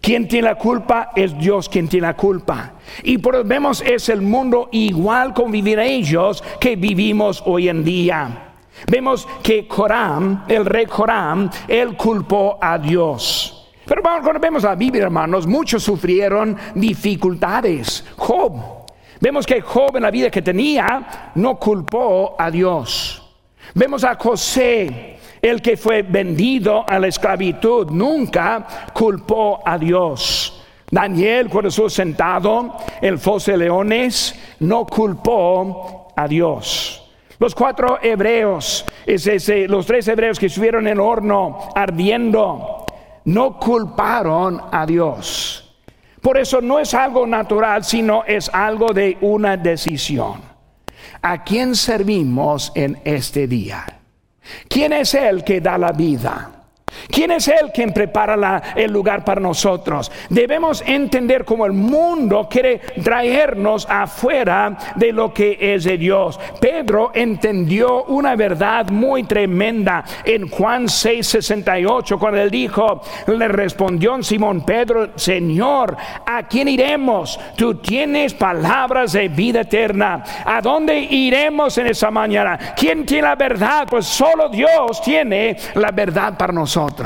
Quien 0.00 0.28
tiene 0.28 0.48
la 0.48 0.54
culpa 0.54 1.10
es 1.16 1.36
Dios 1.38 1.68
quien 1.68 1.88
tiene 1.88 2.06
la 2.06 2.16
culpa. 2.16 2.74
Y 3.02 3.18
por 3.18 3.44
vemos 3.44 3.82
es 3.84 4.08
el 4.08 4.22
mundo 4.22 4.68
igual 4.70 5.34
con 5.34 5.50
vivir 5.50 5.78
ellos 5.80 6.42
que 6.60 6.76
vivimos 6.76 7.42
hoy 7.44 7.68
en 7.68 7.84
día. 7.84 8.47
Vemos 8.86 9.26
que 9.42 9.66
Coram, 9.66 10.44
el 10.48 10.64
rey 10.64 10.86
Coram, 10.86 11.50
él 11.66 11.96
culpó 11.96 12.58
a 12.60 12.78
Dios. 12.78 13.54
Pero 13.84 14.02
cuando 14.02 14.38
vemos 14.38 14.62
la 14.62 14.74
Biblia, 14.74 15.04
hermanos, 15.04 15.46
muchos 15.46 15.82
sufrieron 15.82 16.56
dificultades. 16.74 18.04
Job, 18.16 18.86
vemos 19.18 19.46
que 19.46 19.62
Job 19.62 19.96
en 19.96 20.02
la 20.02 20.10
vida 20.10 20.30
que 20.30 20.42
tenía 20.42 21.32
no 21.34 21.58
culpó 21.58 22.36
a 22.38 22.50
Dios. 22.50 23.24
Vemos 23.74 24.04
a 24.04 24.14
José, 24.14 25.18
el 25.40 25.62
que 25.62 25.76
fue 25.76 26.02
vendido 26.02 26.84
a 26.88 26.98
la 26.98 27.06
esclavitud, 27.06 27.90
nunca 27.90 28.66
culpó 28.92 29.60
a 29.64 29.78
Dios. 29.78 30.62
Daniel, 30.90 31.48
cuando 31.48 31.68
estuvo 31.68 31.90
sentado 31.90 32.76
en 33.00 33.08
el 33.08 33.18
foso 33.18 33.50
de 33.52 33.58
leones, 33.58 34.34
no 34.60 34.86
culpó 34.86 36.12
a 36.16 36.26
Dios. 36.26 36.97
Los 37.38 37.54
cuatro 37.54 37.98
hebreos, 38.02 38.84
los 39.68 39.86
tres 39.86 40.08
hebreos 40.08 40.38
que 40.38 40.46
estuvieron 40.46 40.86
en 40.86 40.94
el 40.94 41.00
horno 41.00 41.68
ardiendo, 41.74 42.84
no 43.24 43.58
culparon 43.58 44.60
a 44.72 44.84
Dios. 44.84 45.64
Por 46.20 46.36
eso 46.36 46.60
no 46.60 46.80
es 46.80 46.94
algo 46.94 47.26
natural, 47.26 47.84
sino 47.84 48.24
es 48.24 48.50
algo 48.52 48.92
de 48.92 49.18
una 49.20 49.56
decisión. 49.56 50.40
¿A 51.22 51.44
quién 51.44 51.76
servimos 51.76 52.72
en 52.74 53.00
este 53.04 53.46
día? 53.46 53.84
¿Quién 54.68 54.92
es 54.92 55.14
el 55.14 55.44
que 55.44 55.60
da 55.60 55.78
la 55.78 55.92
vida? 55.92 56.57
¿Quién 57.08 57.30
es 57.30 57.48
Él 57.48 57.70
quien 57.72 57.92
prepara 57.92 58.74
el 58.76 58.92
lugar 58.92 59.24
para 59.24 59.40
nosotros? 59.40 60.10
Debemos 60.28 60.82
entender 60.86 61.44
cómo 61.44 61.64
el 61.64 61.72
mundo 61.72 62.48
quiere 62.50 62.80
traernos 63.02 63.86
afuera 63.88 64.76
de 64.96 65.12
lo 65.12 65.32
que 65.32 65.56
es 65.60 65.84
de 65.84 65.96
Dios. 65.96 66.38
Pedro 66.60 67.10
entendió 67.14 68.04
una 68.04 68.36
verdad 68.36 68.90
muy 68.90 69.24
tremenda 69.24 70.04
en 70.24 70.48
Juan 70.48 70.84
6:68 70.84 72.18
cuando 72.18 72.40
él 72.40 72.50
dijo, 72.50 73.00
le 73.26 73.48
respondió 73.48 74.08
Simón 74.22 74.62
Pedro, 74.64 75.10
Señor, 75.16 75.96
¿a 76.24 76.42
quién 76.44 76.68
iremos? 76.68 77.38
Tú 77.56 77.76
tienes 77.76 78.34
palabras 78.34 79.12
de 79.12 79.28
vida 79.28 79.62
eterna. 79.62 80.22
¿A 80.44 80.60
dónde 80.60 80.98
iremos 80.98 81.76
en 81.78 81.88
esa 81.88 82.10
mañana? 82.10 82.58
¿Quién 82.76 83.04
tiene 83.04 83.28
la 83.28 83.34
verdad? 83.34 83.86
Pues 83.88 84.06
solo 84.06 84.48
Dios 84.48 85.00
tiene 85.02 85.56
la 85.74 85.90
verdad 85.90 86.36
para 86.36 86.52
nosotros. 86.52 86.97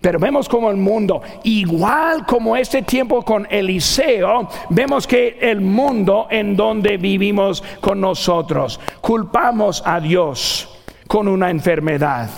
Pero 0.00 0.18
vemos 0.20 0.48
como 0.48 0.70
el 0.70 0.76
mundo, 0.76 1.20
igual 1.42 2.24
como 2.24 2.56
este 2.56 2.82
tiempo 2.82 3.24
con 3.24 3.46
Eliseo, 3.50 4.48
vemos 4.68 5.06
que 5.06 5.38
el 5.40 5.60
mundo 5.60 6.28
en 6.30 6.54
donde 6.54 6.96
vivimos 6.98 7.64
con 7.80 8.00
nosotros, 8.00 8.78
culpamos 9.00 9.82
a 9.84 9.98
Dios 9.98 10.78
con 11.08 11.26
una 11.26 11.50
enfermedad, 11.50 12.28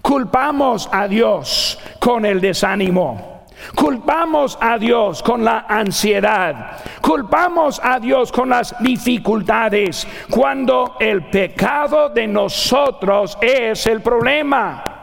culpamos 0.00 0.88
a 0.90 1.06
Dios 1.06 1.78
con 2.00 2.24
el 2.24 2.40
desánimo. 2.40 3.36
Culpamos 3.74 4.58
a 4.60 4.76
Dios 4.78 5.22
con 5.22 5.42
la 5.42 5.64
ansiedad. 5.66 6.76
Culpamos 7.00 7.80
a 7.82 7.98
Dios 7.98 8.30
con 8.30 8.50
las 8.50 8.76
dificultades. 8.80 10.06
Cuando 10.30 10.96
el 11.00 11.24
pecado 11.24 12.10
de 12.10 12.26
nosotros 12.26 13.36
es 13.40 13.86
el 13.86 14.02
problema 14.02 14.95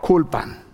culpan. 0.00 0.70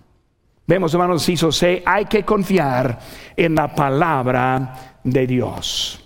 Vemos, 0.65 0.93
hermanos, 0.93 1.27
hizo 1.29 1.49
C, 1.49 1.81
hay 1.85 2.05
que 2.05 2.23
confiar 2.23 2.99
en 3.37 3.55
la 3.55 3.73
palabra 3.73 4.99
de 5.01 5.25
Dios. 5.25 6.03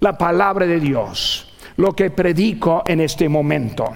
La 0.00 0.18
palabra 0.18 0.66
de 0.66 0.78
Dios, 0.78 1.54
lo 1.76 1.94
que 1.94 2.10
predico 2.10 2.82
en 2.86 3.00
este 3.00 3.26
momento, 3.26 3.86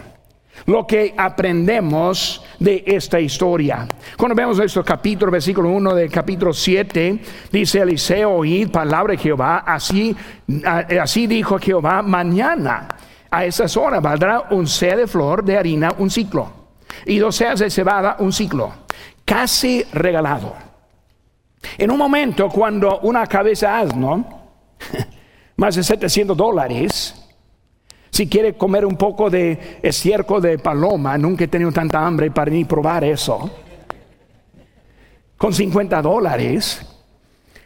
lo 0.64 0.86
que 0.86 1.14
aprendemos 1.14 2.42
de 2.58 2.82
esta 2.86 3.20
historia. 3.20 3.86
Cuando 4.16 4.34
vemos 4.34 4.58
este 4.58 4.82
capítulo, 4.82 5.30
versículo 5.30 5.68
1 5.68 5.94
del 5.94 6.10
capítulo 6.10 6.54
7, 6.54 7.20
dice 7.52 7.80
Eliseo, 7.80 8.30
oíd 8.30 8.70
palabra 8.70 9.12
de 9.12 9.18
Jehová, 9.18 9.64
así, 9.66 10.16
así 10.98 11.26
dijo 11.26 11.58
Jehová, 11.58 12.00
mañana 12.00 12.88
a 13.30 13.44
esas 13.44 13.76
horas 13.76 14.00
valdrá 14.02 14.44
un 14.50 14.66
C 14.66 14.96
de 14.96 15.06
flor 15.06 15.44
de 15.44 15.58
harina 15.58 15.92
un 15.98 16.08
ciclo 16.08 16.59
y 17.06 17.18
dos 17.18 17.36
seas 17.36 17.60
de 17.60 17.70
cebada 17.70 18.16
un 18.18 18.32
ciclo, 18.32 18.72
casi 19.24 19.84
regalado. 19.92 20.54
En 21.76 21.90
un 21.90 21.98
momento 21.98 22.48
cuando 22.48 23.00
una 23.00 23.26
cabeza 23.26 23.78
asno, 23.78 24.48
más 25.56 25.74
de 25.74 25.82
700 25.82 26.36
dólares, 26.36 27.14
si 28.10 28.28
quiere 28.28 28.54
comer 28.54 28.84
un 28.84 28.96
poco 28.96 29.30
de 29.30 29.78
estiércol 29.82 30.42
de 30.42 30.58
paloma, 30.58 31.16
nunca 31.16 31.44
he 31.44 31.48
tenido 31.48 31.70
tanta 31.70 32.04
hambre 32.04 32.30
para 32.30 32.50
ni 32.50 32.64
probar 32.64 33.04
eso, 33.04 33.50
con 35.36 35.54
50 35.54 36.02
dólares, 36.02 36.86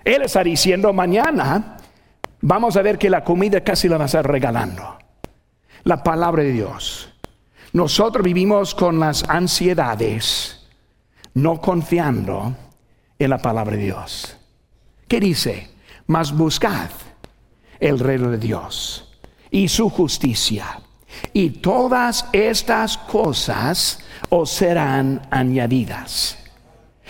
él 0.04 0.22
está 0.22 0.44
diciendo 0.44 0.92
mañana, 0.92 1.78
vamos 2.40 2.76
a 2.76 2.82
ver 2.82 2.98
que 2.98 3.10
la 3.10 3.24
comida 3.24 3.62
casi 3.62 3.88
la 3.88 3.96
va 3.96 4.04
a 4.04 4.06
estar 4.06 4.24
regalando. 4.24 4.98
La 5.82 6.02
palabra 6.02 6.42
de 6.42 6.52
Dios. 6.52 7.13
Nosotros 7.74 8.22
vivimos 8.22 8.72
con 8.72 9.00
las 9.00 9.28
ansiedades, 9.28 10.60
no 11.34 11.60
confiando 11.60 12.54
en 13.18 13.30
la 13.30 13.38
palabra 13.38 13.74
de 13.74 13.82
Dios. 13.82 14.36
¿Qué 15.08 15.18
dice? 15.18 15.70
Mas 16.06 16.30
buscad 16.30 16.90
el 17.80 17.98
reino 17.98 18.30
de 18.30 18.38
Dios 18.38 19.18
y 19.50 19.66
su 19.66 19.90
justicia. 19.90 20.82
Y 21.32 21.50
todas 21.50 22.26
estas 22.32 22.96
cosas 22.96 23.98
os 24.28 24.50
serán 24.50 25.26
añadidas. 25.32 26.43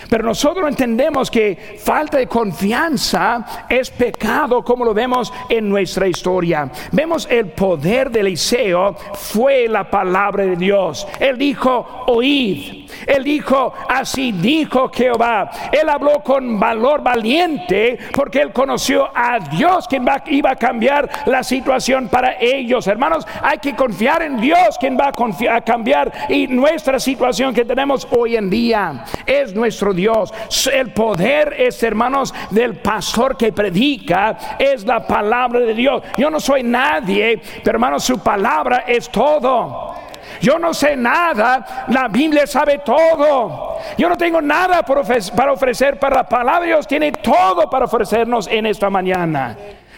Pero 0.08 0.24
nosotros 0.24 0.68
entendemos 0.68 1.30
que 1.30 1.78
falta 1.82 2.18
de 2.18 2.26
confianza 2.26 3.64
es 3.68 3.90
pecado 3.90 4.62
como 4.62 4.84
lo 4.84 4.94
vemos 4.94 5.32
en 5.48 5.68
nuestra 5.68 6.06
historia. 6.06 6.70
Vemos 6.92 7.26
el 7.30 7.48
poder 7.48 8.10
de 8.10 8.20
Eliseo 8.20 8.94
fue 9.14 9.68
la 9.68 9.88
palabra 9.90 10.44
de 10.44 10.56
Dios. 10.56 11.06
Él 11.18 11.38
dijo, 11.38 12.04
oíd. 12.06 12.84
Él 13.06 13.24
dijo, 13.24 13.72
así 13.88 14.32
dijo 14.32 14.90
Jehová. 14.92 15.50
Él 15.72 15.88
habló 15.88 16.22
con 16.22 16.58
valor 16.58 17.02
valiente 17.02 17.98
porque 18.14 18.40
él 18.40 18.52
conoció 18.52 19.10
a 19.14 19.38
Dios 19.38 19.88
quien 19.88 20.04
iba 20.26 20.50
a 20.50 20.56
cambiar 20.56 21.08
la 21.26 21.42
situación 21.42 22.08
para 22.08 22.36
ellos. 22.40 22.86
Hermanos, 22.86 23.26
hay 23.42 23.58
que 23.58 23.74
confiar 23.74 24.22
en 24.22 24.40
Dios 24.40 24.78
quien 24.78 24.96
va 24.96 25.10
a, 25.10 25.56
a 25.56 25.60
cambiar 25.62 26.12
y 26.28 26.46
nuestra 26.46 26.98
situación 26.98 27.54
que 27.54 27.64
tenemos 27.64 28.06
hoy 28.10 28.36
en 28.36 28.50
día 28.50 29.04
es 29.26 29.54
nuestro 29.54 29.93
Dios. 29.94 30.32
El 30.72 30.92
poder 30.92 31.54
es, 31.58 31.82
hermanos, 31.82 32.34
del 32.50 32.76
pastor 32.76 33.36
que 33.36 33.52
predica, 33.52 34.56
es 34.58 34.84
la 34.84 35.06
palabra 35.06 35.60
de 35.60 35.74
Dios. 35.74 36.02
Yo 36.16 36.30
no 36.30 36.40
soy 36.40 36.62
nadie, 36.62 37.40
pero 37.62 37.76
hermanos, 37.76 38.04
su 38.04 38.18
palabra 38.18 38.84
es 38.86 39.08
todo. 39.08 39.94
Yo 40.40 40.58
no 40.58 40.74
sé 40.74 40.96
nada, 40.96 41.86
la 41.88 42.08
Biblia 42.08 42.46
sabe 42.46 42.80
todo. 42.84 43.78
Yo 43.96 44.08
no 44.08 44.16
tengo 44.16 44.40
nada 44.40 44.82
para 44.82 45.52
ofrecer 45.52 45.98
para 45.98 46.16
la 46.16 46.28
palabra 46.28 46.60
de 46.60 46.66
Dios, 46.68 46.86
tiene 46.86 47.12
todo 47.12 47.70
para 47.70 47.86
ofrecernos 47.86 48.46
en 48.48 48.66
esta 48.66 48.90
mañana. 48.90 49.56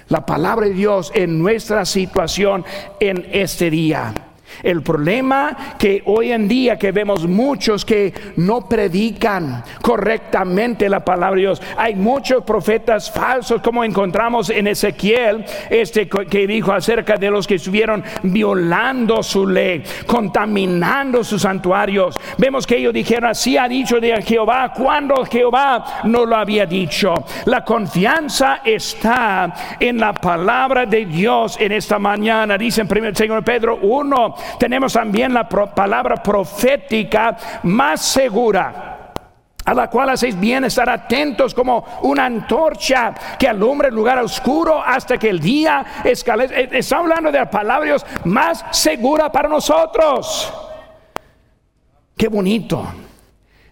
La 0.09 0.25
palabra 0.25 0.67
de 0.67 0.75
Dios 0.75 1.11
en 1.15 1.43
nuestra 1.43 1.85
situación 1.85 2.65
en 3.01 3.29
este 3.33 3.71
día. 3.71 4.13
El 4.63 4.83
problema 4.83 5.77
que 5.79 6.03
hoy 6.07 6.33
en 6.33 6.49
día 6.49 6.79
que 6.79 6.93
vemos 6.93 7.27
muchos 7.27 7.85
que 7.85 8.13
no 8.37 8.69
predican 8.69 9.63
correctamente 9.83 10.89
la 10.89 11.05
palabra 11.05 11.37
de 11.37 11.43
Dios. 11.43 11.63
Hay 11.77 11.95
muchos 11.95 12.45
profetas 12.45 13.11
falsos 13.11 13.61
como 13.63 13.85
encontramos 13.85 14.51
en 14.51 14.67
Ezequiel, 14.67 15.45
este 15.71 16.09
que 16.09 16.47
dijo 16.47 16.73
acerca 16.73 17.17
de 17.17 17.31
los 17.31 17.47
que 17.47 17.57
estuvieron 17.57 18.03
violando 18.23 19.23
su 19.23 19.47
ley, 19.47 19.83
contaminando 20.07 21.25
sus 21.25 21.43
santuarios. 21.43 22.19
Vemos 22.39 22.67
que 22.67 22.77
ellos 22.77 22.93
dijeron, 22.93 23.31
así 23.31 23.57
ha 23.57 23.69
dicho 23.69 24.01
de 24.01 24.21
Jehová, 24.23 24.73
cuando 24.75 25.25
Jehová 25.25 26.03
no 26.05 26.25
lo 26.25 26.37
había 26.37 26.67
dicho. 26.67 27.15
La 27.47 27.65
confianza 27.65 28.61
está 28.65 29.77
en 29.79 29.99
la 29.99 30.13
palabra 30.13 30.87
de 30.87 31.07
Dios 31.07 31.57
en 31.61 31.73
esta 31.73 31.99
mañana. 31.99 32.59
Dice 32.59 32.83
en 32.83 32.89
1 32.91 33.43
Pedro 33.43 33.79
1, 33.83 34.35
tenemos 34.59 34.93
también 34.93 35.35
la 35.35 35.49
palabra 35.49 36.23
profética 36.23 37.37
más 37.63 38.01
segura 38.03 38.97
a 39.67 39.75
la 39.75 39.91
cual 39.91 40.11
hacéis 40.11 40.39
bien 40.39 40.65
estar 40.65 40.89
atentos 40.89 41.53
como 41.53 41.85
una 42.03 42.25
antorcha 42.25 43.13
que 43.37 43.49
alumbra 43.49 43.89
el 43.89 43.95
lugar 43.95 44.19
oscuro 44.21 44.81
hasta 44.81 45.19
que 45.19 45.29
el 45.29 45.41
día 45.41 45.85
escalece. 46.05 46.61
Eh, 46.61 46.69
está 46.73 46.99
hablando 46.99 47.33
de 47.33 47.39
la 47.41 47.51
palabra 47.51 47.97
más 48.25 48.65
segura 48.71 49.31
para 49.31 49.49
nosotros. 49.49 50.53
Qué 52.17 52.29
bonito 52.29 52.87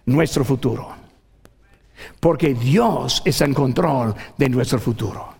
nuestro 0.05 0.43
futuro. 0.43 0.93
Porque 2.19 2.53
Dios 2.53 3.21
está 3.23 3.45
en 3.45 3.53
control 3.53 4.13
de 4.37 4.49
nuestro 4.49 4.79
futuro. 4.79 5.35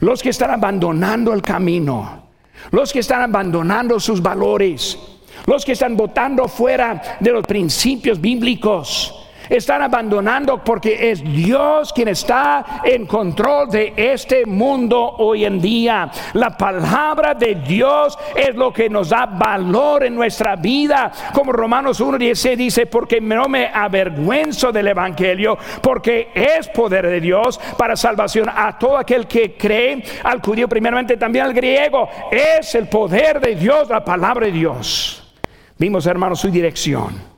Los 0.00 0.22
que 0.22 0.30
están 0.30 0.50
abandonando 0.50 1.32
el 1.32 1.40
camino, 1.40 2.23
los 2.70 2.92
que 2.92 3.00
están 3.00 3.22
abandonando 3.22 3.98
sus 4.00 4.20
valores, 4.20 4.98
los 5.46 5.64
que 5.64 5.72
están 5.72 5.96
votando 5.96 6.48
fuera 6.48 7.18
de 7.20 7.30
los 7.30 7.44
principios 7.46 8.20
bíblicos, 8.20 9.23
están 9.48 9.82
abandonando 9.82 10.62
porque 10.62 11.10
es 11.10 11.22
Dios 11.22 11.92
quien 11.92 12.08
está 12.08 12.82
en 12.84 13.06
control 13.06 13.68
de 13.70 13.92
este 13.96 14.46
mundo 14.46 15.16
hoy 15.18 15.44
en 15.44 15.60
día. 15.60 16.10
La 16.34 16.56
palabra 16.56 17.34
de 17.34 17.56
Dios 17.56 18.18
es 18.34 18.54
lo 18.54 18.72
que 18.72 18.88
nos 18.88 19.10
da 19.10 19.26
valor 19.26 20.04
en 20.04 20.14
nuestra 20.14 20.56
vida. 20.56 21.10
Como 21.32 21.52
Romanos 21.52 22.00
1.16 22.00 22.56
dice, 22.56 22.86
porque 22.86 23.20
no 23.20 23.48
me 23.48 23.66
avergüenzo 23.66 24.72
del 24.72 24.88
Evangelio, 24.88 25.58
porque 25.82 26.28
es 26.34 26.68
poder 26.68 27.06
de 27.06 27.20
Dios 27.20 27.60
para 27.76 27.96
salvación 27.96 28.48
a 28.48 28.78
todo 28.78 28.98
aquel 28.98 29.26
que 29.26 29.56
cree, 29.56 30.02
al 30.22 30.40
judío 30.40 30.68
primeramente, 30.68 31.16
también 31.16 31.46
al 31.46 31.54
griego. 31.54 32.08
Es 32.30 32.74
el 32.74 32.88
poder 32.88 33.40
de 33.40 33.54
Dios, 33.54 33.88
la 33.88 34.04
palabra 34.04 34.46
de 34.46 34.52
Dios. 34.52 35.34
Vimos, 35.78 36.06
hermanos, 36.06 36.40
su 36.40 36.50
dirección. 36.50 37.33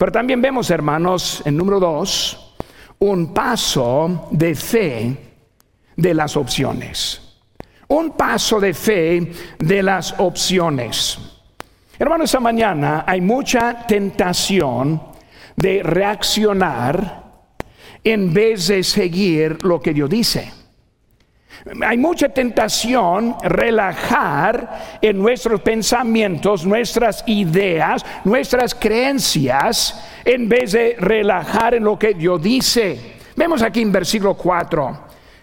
Pero 0.00 0.12
también 0.12 0.40
vemos, 0.40 0.70
hermanos, 0.70 1.42
en 1.44 1.58
número 1.58 1.78
dos, 1.78 2.54
un 3.00 3.34
paso 3.34 4.28
de 4.30 4.54
fe 4.54 5.14
de 5.94 6.14
las 6.14 6.38
opciones. 6.38 7.20
Un 7.88 8.12
paso 8.12 8.58
de 8.58 8.72
fe 8.72 9.30
de 9.58 9.82
las 9.82 10.18
opciones. 10.18 11.18
Hermanos, 11.98 12.30
esta 12.30 12.40
mañana 12.40 13.04
hay 13.06 13.20
mucha 13.20 13.86
tentación 13.86 15.02
de 15.54 15.82
reaccionar 15.82 17.24
en 18.02 18.32
vez 18.32 18.68
de 18.68 18.82
seguir 18.82 19.62
lo 19.62 19.82
que 19.82 19.92
Dios 19.92 20.08
dice. 20.08 20.59
Hay 21.82 21.98
mucha 21.98 22.30
tentación 22.30 23.36
relajar 23.42 24.98
en 25.02 25.18
nuestros 25.18 25.60
pensamientos, 25.60 26.64
nuestras 26.64 27.22
ideas, 27.26 28.04
nuestras 28.24 28.74
creencias, 28.74 30.08
en 30.24 30.48
vez 30.48 30.72
de 30.72 30.96
relajar 30.98 31.74
en 31.74 31.84
lo 31.84 31.98
que 31.98 32.14
Dios 32.14 32.40
dice. 32.42 32.98
Vemos 33.36 33.62
aquí 33.62 33.82
en 33.82 33.92
versículo 33.92 34.34
4, 34.34 34.98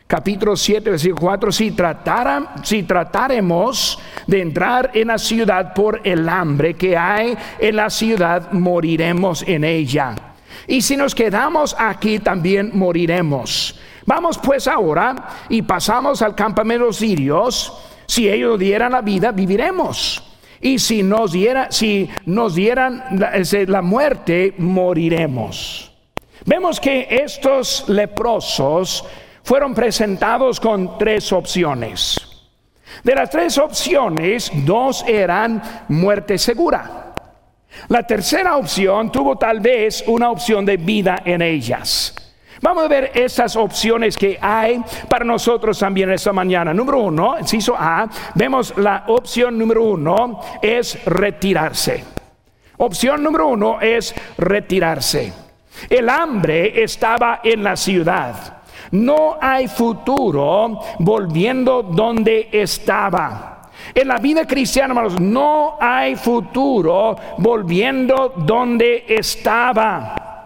capítulo 0.08 0.56
7, 0.56 0.90
versículo 0.90 1.22
4, 1.22 1.52
si, 1.52 1.72
tratara, 1.72 2.56
si 2.64 2.82
tratáremos 2.84 4.00
de 4.26 4.42
entrar 4.42 4.92
en 4.96 5.10
la 5.10 5.20
ciudad 5.20 5.74
por 5.76 6.02
el 6.04 6.28
hambre 6.28 6.74
que 6.74 6.98
hay 6.98 7.38
en 7.60 7.76
la 7.76 7.92
ciudad, 7.92 8.52
moriremos 8.54 9.44
en 9.48 9.64
ella. 9.64 10.16
Y 10.66 10.82
si 10.82 10.98
nos 10.98 11.14
quedamos 11.14 11.76
aquí, 11.78 12.18
también 12.18 12.72
moriremos. 12.74 13.80
Vamos 14.08 14.38
pues 14.38 14.70
ahora 14.70 15.16
y 15.50 15.62
pasamos 15.64 16.22
al 16.22 16.34
campamento 16.34 16.94
sirios. 16.94 17.74
Si 18.06 18.30
ellos 18.30 18.58
dieran 18.58 18.94
la 18.94 19.02
vida, 19.02 19.34
viviremos. 19.34 20.24
Y 20.62 20.80
si 20.80 21.04
nos, 21.04 21.34
diera, 21.34 21.68
si 21.70 22.10
nos 22.26 22.56
dieran 22.56 23.04
la, 23.12 23.34
la 23.68 23.82
muerte, 23.82 24.56
moriremos. 24.58 25.92
Vemos 26.46 26.80
que 26.80 27.06
estos 27.12 27.90
leprosos 27.90 29.04
fueron 29.44 29.76
presentados 29.76 30.62
con 30.62 30.98
tres 30.98 31.34
opciones. 31.34 32.18
De 33.04 33.14
las 33.14 33.30
tres 33.30 33.58
opciones, 33.58 34.50
dos 34.66 35.04
eran 35.06 35.62
muerte 35.90 36.38
segura. 36.38 37.14
La 37.90 38.04
tercera 38.04 38.56
opción 38.56 39.12
tuvo 39.12 39.38
tal 39.38 39.60
vez 39.60 40.06
una 40.08 40.32
opción 40.32 40.66
de 40.66 40.78
vida 40.78 41.22
en 41.26 41.42
ellas. 41.42 42.27
Vamos 42.62 42.86
a 42.86 42.88
ver 42.88 43.12
esas 43.14 43.56
opciones 43.56 44.18
que 44.18 44.38
hay 44.42 44.82
para 45.10 45.24
nosotros 45.24 45.78
también 45.78 46.12
esta 46.12 46.34
mañana. 46.34 46.74
Número 46.74 47.00
uno, 47.00 47.38
inciso 47.40 47.76
A, 47.78 48.08
vemos 48.36 48.74
la 48.78 49.04
opción 49.08 49.58
número 49.58 49.84
uno 49.84 50.40
es 50.62 51.04
retirarse. 51.06 52.04
Opción 52.78 53.24
número 53.24 53.48
uno 53.48 53.82
es 53.82 54.14
retirarse. 54.38 55.34
El 55.90 56.10
hambre 56.10 56.84
estaba 56.84 57.42
en 57.44 57.64
la 57.64 57.76
ciudad. 57.76 58.58
No 58.92 59.38
hay 59.40 59.68
futuro 59.68 60.80
volviendo 61.00 61.84
donde 61.84 62.50
estaba. 62.52 63.70
En 63.94 64.08
la 64.08 64.18
vida 64.18 64.46
cristiana, 64.46 64.90
hermanos, 64.90 65.20
no 65.20 65.78
hay 65.80 66.16
futuro 66.16 67.16
volviendo 67.38 68.34
donde 68.38 69.06
estaba. 69.08 70.37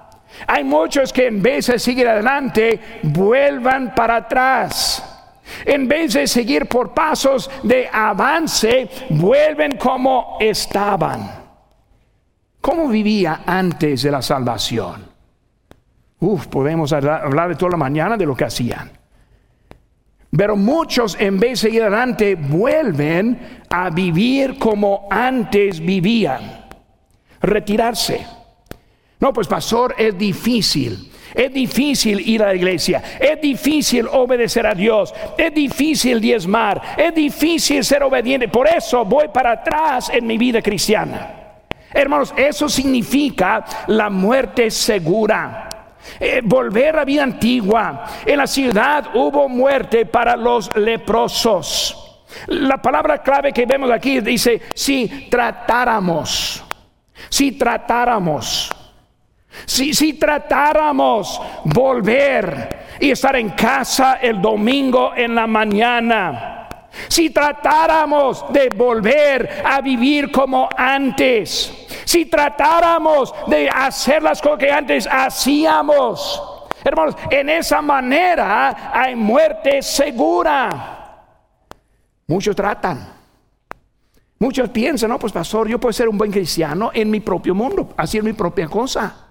Hay 0.48 0.64
muchos 0.64 1.14
que 1.14 1.28
en 1.28 1.42
vez 1.42 1.68
de 1.68 1.80
seguir 1.80 2.08
adelante, 2.08 2.80
vuelvan 3.04 3.94
para 3.96 4.18
atrás. 4.18 5.08
En 5.66 5.88
vez 5.88 6.14
de 6.14 6.28
seguir 6.28 6.66
por 6.68 6.94
pasos 6.94 7.50
de 7.64 7.90
avance, 7.92 8.90
vuelven 9.10 9.78
como 9.78 10.38
estaban. 10.40 11.42
¿Cómo 12.60 12.88
vivía 12.88 13.42
antes 13.46 14.04
de 14.04 14.12
la 14.12 14.22
salvación? 14.22 15.06
Uf, 16.20 16.48
podemos 16.48 16.94
hablar 16.94 17.50
de 17.50 17.56
toda 17.56 17.72
la 17.72 17.78
mañana 17.78 18.16
de 18.16 18.26
lo 18.26 18.36
que 18.36 18.46
hacían. 18.46 18.92
Pero 20.36 20.56
muchos 20.56 21.18
en 21.20 21.40
vez 21.40 21.62
de 21.62 21.68
seguir 21.68 21.82
adelante 21.82 22.36
vuelven 22.36 23.64
a 23.70 23.90
vivir 23.90 24.58
como 24.58 25.08
antes 25.10 25.80
vivían. 25.80 26.68
Retirarse 27.42 28.26
no, 29.22 29.32
pues 29.32 29.48
pastor, 29.48 29.96
es 29.98 30.18
difícil. 30.18 31.08
Es 31.34 31.54
difícil 31.54 32.20
ir 32.28 32.44
a 32.44 32.48
la 32.48 32.56
iglesia, 32.56 33.02
es 33.18 33.40
difícil 33.40 34.06
obedecer 34.06 34.68
a 34.68 34.76
Dios, 34.76 35.14
es 35.38 35.54
difícil 35.54 36.20
diezmar, 36.20 36.82
es 36.98 37.16
difícil 37.16 37.86
ser 37.86 38.04
obediente. 38.04 38.50
Por 38.50 38.68
eso 38.68 39.06
voy 39.06 39.30
para 39.30 39.52
atrás 39.54 40.10
en 40.10 40.28
mi 40.28 40.38
vida 40.38 40.62
cristiana. 40.62 41.62
Hermanos, 41.94 42.34
eso 42.36 42.68
significa 42.68 43.64
la 43.88 44.10
muerte 44.10 44.70
segura. 44.70 45.70
Eh, 46.20 46.42
volver 46.44 46.98
a 46.98 47.06
vida 47.06 47.24
antigua. 47.24 48.06
En 48.26 48.38
la 48.38 48.48
ciudad 48.48 49.12
hubo 49.14 49.48
muerte 49.48 50.06
para 50.06 50.36
los 50.36 50.76
leprosos. 50.76 52.26
La 52.48 52.82
palabra 52.82 53.20
clave 53.20 53.54
que 53.54 53.66
vemos 53.66 53.90
aquí 53.90 54.20
dice, 54.20 54.62
si 54.74 55.30
tratáramos, 55.30 56.62
si 57.30 57.54
tratáramos. 57.54 58.70
Si, 59.66 60.14
tratáramos 60.14 61.42
volver 61.66 62.86
y 63.00 63.12
estar 63.12 63.36
en 63.36 63.50
casa 63.50 64.20
el 64.22 64.42
domingo 64.42 65.14
en 65.16 65.36
la 65.36 65.48
mañana, 65.48 66.68
si 67.08 67.30
tratáramos 67.30 68.46
de 68.52 68.70
volver 68.70 69.64
a 69.66 69.82
vivir 69.82 70.32
como 70.32 70.70
antes, 70.76 71.88
si 72.06 72.26
tratáramos 72.26 73.34
de 73.48 73.70
hacer 73.70 74.24
las 74.24 74.42
cosas 74.42 74.60
que 74.60 74.72
antes 74.72 75.08
hacíamos, 75.10 76.70
hermanos, 76.84 77.16
en 77.30 77.50
esa 77.50 77.82
manera 77.82 78.92
hay 78.94 79.16
muerte 79.16 79.82
segura. 79.82 80.98
Muchos 82.28 82.56
tratan. 82.56 83.22
Muchos 84.40 84.70
piensan, 84.70 85.10
no, 85.10 85.20
pues 85.20 85.32
pastor, 85.32 85.68
yo 85.68 85.80
puedo 85.80 85.94
ser 85.94 86.10
un 86.10 86.18
buen 86.18 86.32
cristiano 86.32 86.90
en 86.94 87.12
mi 87.12 87.20
propio 87.20 87.54
mundo, 87.54 87.94
hacer 87.96 88.24
mi 88.24 88.34
propia 88.34 88.68
cosa. 88.68 89.31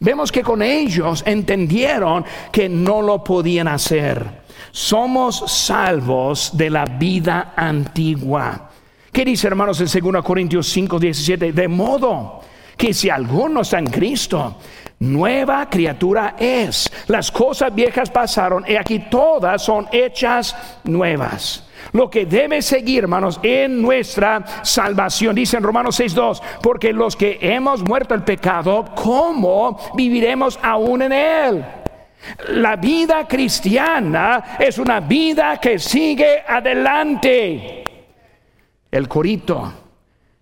Vemos 0.00 0.30
que 0.30 0.42
con 0.42 0.62
ellos 0.62 1.22
entendieron 1.26 2.24
que 2.52 2.68
no 2.68 3.02
lo 3.02 3.22
podían 3.24 3.68
hacer. 3.68 4.46
Somos 4.70 5.44
salvos 5.50 6.56
de 6.56 6.70
la 6.70 6.84
vida 6.84 7.54
antigua 7.56 8.70
¿Qué 9.16 9.24
dice 9.24 9.46
hermanos 9.46 9.80
en 9.80 10.12
2 10.12 10.22
Corintios 10.22 10.68
5, 10.68 10.98
17? 10.98 11.52
De 11.52 11.68
modo 11.68 12.42
que 12.76 12.92
si 12.92 13.08
alguno 13.08 13.62
está 13.62 13.78
en 13.78 13.86
Cristo, 13.86 14.56
nueva 14.98 15.70
criatura 15.70 16.36
es. 16.38 16.86
Las 17.06 17.30
cosas 17.30 17.74
viejas 17.74 18.10
pasaron 18.10 18.66
y 18.68 18.76
aquí 18.76 19.06
todas 19.10 19.62
son 19.62 19.88
hechas 19.90 20.54
nuevas. 20.84 21.65
Lo 21.92 22.10
que 22.10 22.26
debe 22.26 22.62
seguir, 22.62 23.04
hermanos, 23.04 23.40
en 23.42 23.80
nuestra 23.80 24.44
salvación. 24.62 25.34
Dice 25.34 25.56
en 25.56 25.62
Romanos 25.62 26.00
6.2, 26.00 26.40
porque 26.62 26.92
los 26.92 27.16
que 27.16 27.38
hemos 27.40 27.82
muerto 27.82 28.14
el 28.14 28.22
pecado, 28.22 28.84
¿cómo 28.94 29.78
viviremos 29.94 30.58
aún 30.62 31.02
en 31.02 31.12
él? 31.12 31.64
La 32.48 32.76
vida 32.76 33.26
cristiana 33.28 34.56
es 34.58 34.78
una 34.78 35.00
vida 35.00 35.58
que 35.60 35.78
sigue 35.78 36.42
adelante. 36.46 37.84
El 38.90 39.08
corito, 39.08 39.72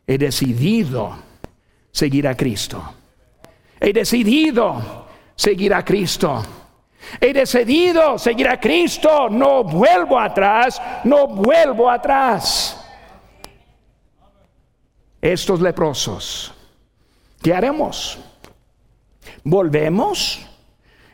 he 0.07 0.19
decidido 0.19 1.17
seguir 1.91 2.27
a 2.29 2.37
Cristo. 2.37 2.95
He 3.81 3.93
decidido 3.93 5.07
seguir 5.35 5.75
a 5.75 5.85
Cristo. 5.85 6.43
He 7.21 7.33
decidido 7.33 8.19
seguir 8.19 8.49
a 8.49 8.59
Cristo. 8.59 9.29
No 9.29 9.65
vuelvo 9.65 10.19
atrás, 10.19 10.81
no 11.05 11.27
vuelvo 11.27 11.91
atrás. 11.91 12.81
Estos 15.21 15.61
leprosos, 15.61 16.53
¿qué 17.43 17.55
haremos? 17.55 18.19
¿Volvemos? 19.43 20.47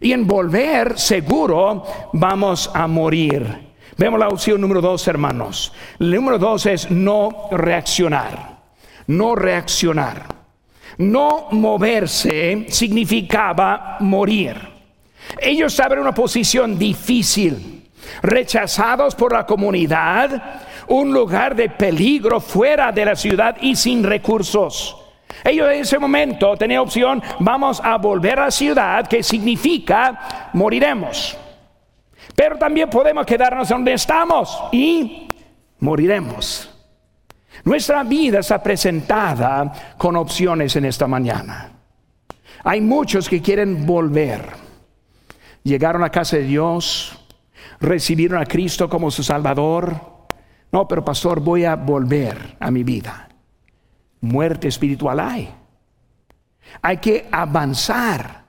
Y 0.00 0.12
en 0.12 0.26
volver 0.26 0.98
seguro 0.98 1.84
vamos 2.12 2.70
a 2.74 2.86
morir. 2.86 3.70
Vemos 3.96 4.18
la 4.18 4.28
opción 4.28 4.60
número 4.60 4.80
dos, 4.80 5.06
hermanos. 5.06 5.72
El 5.98 6.14
número 6.14 6.38
dos 6.38 6.64
es 6.66 6.90
no 6.90 7.48
reaccionar. 7.50 8.58
No 9.06 9.34
reaccionar. 9.34 10.26
No 10.98 11.48
moverse 11.50 12.66
significaba 12.68 13.98
morir. 14.00 14.69
Ellos 15.38 15.72
estaban 15.72 15.98
en 15.98 16.02
una 16.02 16.14
posición 16.14 16.78
difícil, 16.78 17.90
rechazados 18.22 19.14
por 19.14 19.32
la 19.32 19.46
comunidad, 19.46 20.60
un 20.88 21.12
lugar 21.12 21.54
de 21.54 21.68
peligro 21.70 22.40
fuera 22.40 22.90
de 22.92 23.04
la 23.04 23.16
ciudad 23.16 23.56
y 23.60 23.76
sin 23.76 24.02
recursos. 24.02 24.96
Ellos 25.44 25.68
en 25.70 25.80
ese 25.80 25.98
momento 25.98 26.56
tenían 26.56 26.80
opción, 26.80 27.22
vamos 27.38 27.80
a 27.82 27.96
volver 27.96 28.38
a 28.38 28.44
la 28.46 28.50
ciudad, 28.50 29.06
que 29.06 29.22
significa 29.22 30.50
moriremos. 30.52 31.36
Pero 32.34 32.56
también 32.58 32.90
podemos 32.90 33.24
quedarnos 33.24 33.68
donde 33.68 33.92
estamos 33.92 34.62
y 34.72 35.28
moriremos. 35.78 36.70
Nuestra 37.64 38.02
vida 38.02 38.40
está 38.40 38.62
presentada 38.62 39.94
con 39.98 40.16
opciones 40.16 40.74
en 40.76 40.86
esta 40.86 41.06
mañana. 41.06 41.72
Hay 42.64 42.80
muchos 42.80 43.28
que 43.28 43.40
quieren 43.40 43.86
volver. 43.86 44.69
Llegaron 45.62 46.02
a 46.04 46.10
casa 46.10 46.36
de 46.36 46.44
Dios, 46.44 47.18
recibieron 47.80 48.40
a 48.40 48.46
Cristo 48.46 48.88
como 48.88 49.10
su 49.10 49.22
Salvador. 49.22 50.00
No, 50.72 50.86
pero 50.86 51.04
pastor, 51.04 51.40
voy 51.40 51.64
a 51.64 51.76
volver 51.76 52.56
a 52.60 52.70
mi 52.70 52.82
vida 52.84 53.30
muerte 54.20 54.68
espiritual 54.68 55.20
hay. 55.20 55.50
Hay 56.82 56.98
que 56.98 57.26
avanzar. 57.30 58.40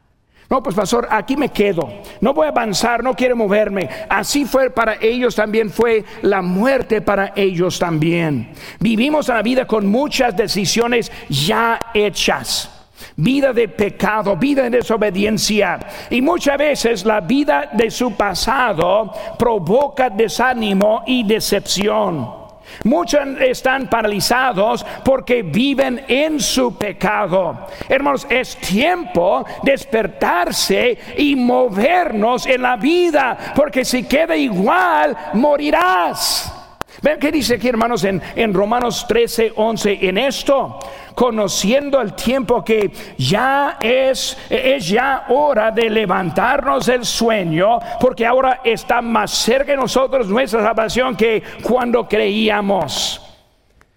No, 0.49 0.61
pues 0.61 0.75
pastor, 0.75 1.07
aquí 1.09 1.37
me 1.37 1.49
quedo. 1.49 2.01
No 2.19 2.33
voy 2.33 2.45
a 2.45 2.49
avanzar, 2.49 3.03
no 3.03 3.13
quiero 3.13 3.37
moverme. 3.37 3.89
Así 4.09 4.43
fue 4.45 4.69
para 4.69 4.95
ellos 4.99 5.33
también, 5.33 5.69
fue 5.69 6.03
la 6.23 6.41
muerte 6.41 7.01
para 7.01 7.31
ellos 7.37 7.79
también. 7.79 8.51
Vivimos 8.79 9.29
la 9.29 9.41
vida 9.41 9.65
con 9.65 9.87
muchas 9.87 10.35
decisiones 10.35 11.09
ya 11.29 11.79
hechas. 11.93 12.80
Vida 13.15 13.53
de 13.53 13.67
pecado, 13.67 14.35
vida 14.37 14.63
de 14.63 14.69
desobediencia. 14.69 15.79
Y 16.09 16.21
muchas 16.21 16.57
veces 16.57 17.05
la 17.05 17.21
vida 17.21 17.69
de 17.73 17.91
su 17.91 18.13
pasado 18.13 19.11
provoca 19.37 20.09
desánimo 20.09 21.03
y 21.05 21.23
decepción. 21.23 22.41
Muchos 22.83 23.21
están 23.39 23.87
paralizados 23.87 24.85
porque 25.03 25.43
viven 25.43 26.05
en 26.07 26.39
su 26.39 26.77
pecado. 26.77 27.67
Hermanos, 27.87 28.25
es 28.29 28.55
tiempo 28.57 29.45
de 29.63 29.71
despertarse 29.71 30.97
y 31.17 31.35
movernos 31.35 32.45
en 32.45 32.61
la 32.61 32.75
vida, 32.75 33.37
porque 33.55 33.85
si 33.85 34.03
queda 34.03 34.35
igual, 34.35 35.15
morirás. 35.33 36.60
Ven 37.01 37.19
qué 37.19 37.31
dice 37.31 37.55
aquí, 37.55 37.69
hermanos, 37.69 38.03
en, 38.03 38.21
en 38.35 38.53
Romanos 38.53 39.05
13, 39.07 39.53
11, 39.55 39.99
en 40.07 40.17
esto 40.17 40.79
conociendo 41.15 42.01
el 42.01 42.13
tiempo 42.13 42.63
que 42.63 42.91
ya 43.17 43.77
es, 43.79 44.37
es 44.49 44.87
ya 44.87 45.25
hora 45.29 45.71
de 45.71 45.89
levantarnos 45.89 46.85
del 46.85 47.05
sueño, 47.05 47.79
porque 47.99 48.25
ahora 48.25 48.61
está 48.63 49.01
más 49.01 49.31
cerca 49.31 49.71
de 49.71 49.77
nosotros 49.77 50.27
nuestra 50.27 50.63
salvación 50.63 51.15
que 51.15 51.43
cuando 51.61 52.07
creíamos. 52.07 53.21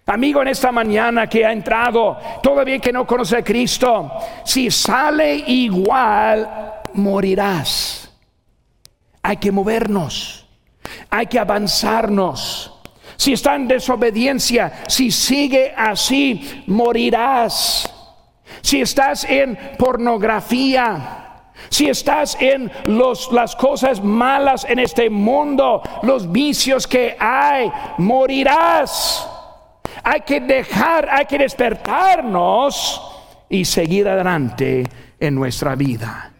Amigo, 0.07 0.41
en 0.41 0.49
esta 0.49 0.71
mañana 0.71 1.27
que 1.27 1.43
ha 1.43 1.51
entrado, 1.51 2.17
todavía 2.43 2.77
que 2.77 2.93
no 2.93 3.07
conoce 3.07 3.37
a 3.37 3.43
Cristo, 3.43 4.11
si 4.43 4.69
sale 4.69 5.35
igual, 5.47 6.47
morirás. 6.93 8.11
Hay 9.23 9.37
que 9.37 9.51
movernos, 9.51 10.47
hay 11.09 11.25
que 11.25 11.39
avanzarnos 11.39 12.74
si 13.17 13.33
está 13.33 13.55
en 13.55 13.67
desobediencia, 13.67 14.83
si 14.87 15.11
sigue 15.11 15.73
así, 15.75 16.63
morirás. 16.67 17.91
Si 18.61 18.81
estás 18.81 19.23
en 19.25 19.57
pornografía, 19.77 21.25
si 21.69 21.89
estás 21.89 22.37
en 22.39 22.71
los, 22.85 23.31
las 23.31 23.55
cosas 23.55 24.03
malas 24.03 24.65
en 24.67 24.79
este 24.79 25.09
mundo, 25.09 25.81
los 26.03 26.31
vicios 26.31 26.87
que 26.87 27.15
hay, 27.19 27.71
morirás. 27.97 29.29
Hay 30.03 30.21
que 30.21 30.41
dejar, 30.41 31.09
hay 31.09 31.25
que 31.25 31.37
despertarnos 31.37 33.01
y 33.49 33.65
seguir 33.65 34.07
adelante 34.07 34.83
en 35.19 35.35
nuestra 35.35 35.75
vida. 35.75 36.31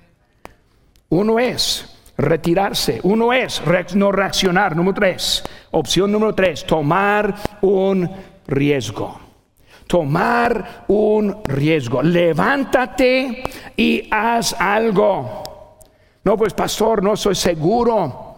Uno 1.09 1.39
es 1.39 1.94
retirarse. 2.17 2.99
Uno 3.03 3.33
es 3.33 3.61
no 3.95 4.11
reaccionar. 4.11 4.75
Número 4.75 4.95
tres. 4.95 5.43
Opción 5.71 6.11
número 6.11 6.33
tres, 6.33 6.65
tomar 6.65 7.35
un 7.61 8.09
riesgo. 8.47 9.19
Tomar 9.87 10.85
un 10.87 11.43
riesgo. 11.43 12.01
Levántate 12.01 13.43
y 13.75 14.07
haz 14.09 14.55
algo. 14.59 15.43
No, 16.23 16.37
pues 16.37 16.53
pastor, 16.53 17.03
no 17.03 17.15
soy 17.15 17.35
seguro. 17.35 18.35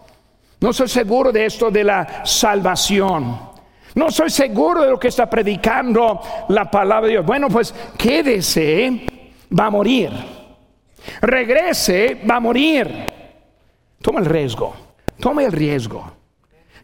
No 0.60 0.72
soy 0.72 0.88
seguro 0.88 1.32
de 1.32 1.46
esto 1.46 1.70
de 1.70 1.84
la 1.84 2.22
salvación. 2.24 3.48
No 3.94 4.10
soy 4.10 4.28
seguro 4.30 4.82
de 4.82 4.90
lo 4.90 4.98
que 4.98 5.08
está 5.08 5.30
predicando 5.30 6.20
la 6.48 6.70
palabra 6.70 7.06
de 7.06 7.12
Dios. 7.12 7.26
Bueno, 7.26 7.48
pues 7.48 7.74
quédese, 7.96 9.06
va 9.58 9.66
a 9.66 9.70
morir. 9.70 10.10
Regrese, 11.22 12.20
va 12.28 12.36
a 12.36 12.40
morir. 12.40 13.17
Toma 14.08 14.20
el 14.20 14.24
riesgo, 14.24 14.74
toma 15.20 15.44
el 15.44 15.52
riesgo. 15.52 16.02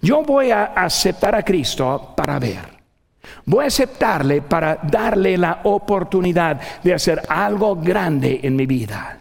Yo 0.03 0.23
voy 0.23 0.51
a 0.51 0.65
aceptar 0.77 1.35
a 1.35 1.43
Cristo 1.43 2.13
para 2.15 2.39
ver. 2.39 2.61
Voy 3.47 3.65
a 3.65 3.69
aceptarle 3.69 4.43
para 4.43 4.79
darle 4.83 5.39
la 5.39 5.61
oportunidad 5.65 6.61
de 6.83 6.93
hacer 6.93 7.23
algo 7.27 7.77
grande 7.77 8.41
en 8.43 8.55
mi 8.55 8.67
vida. 8.67 9.21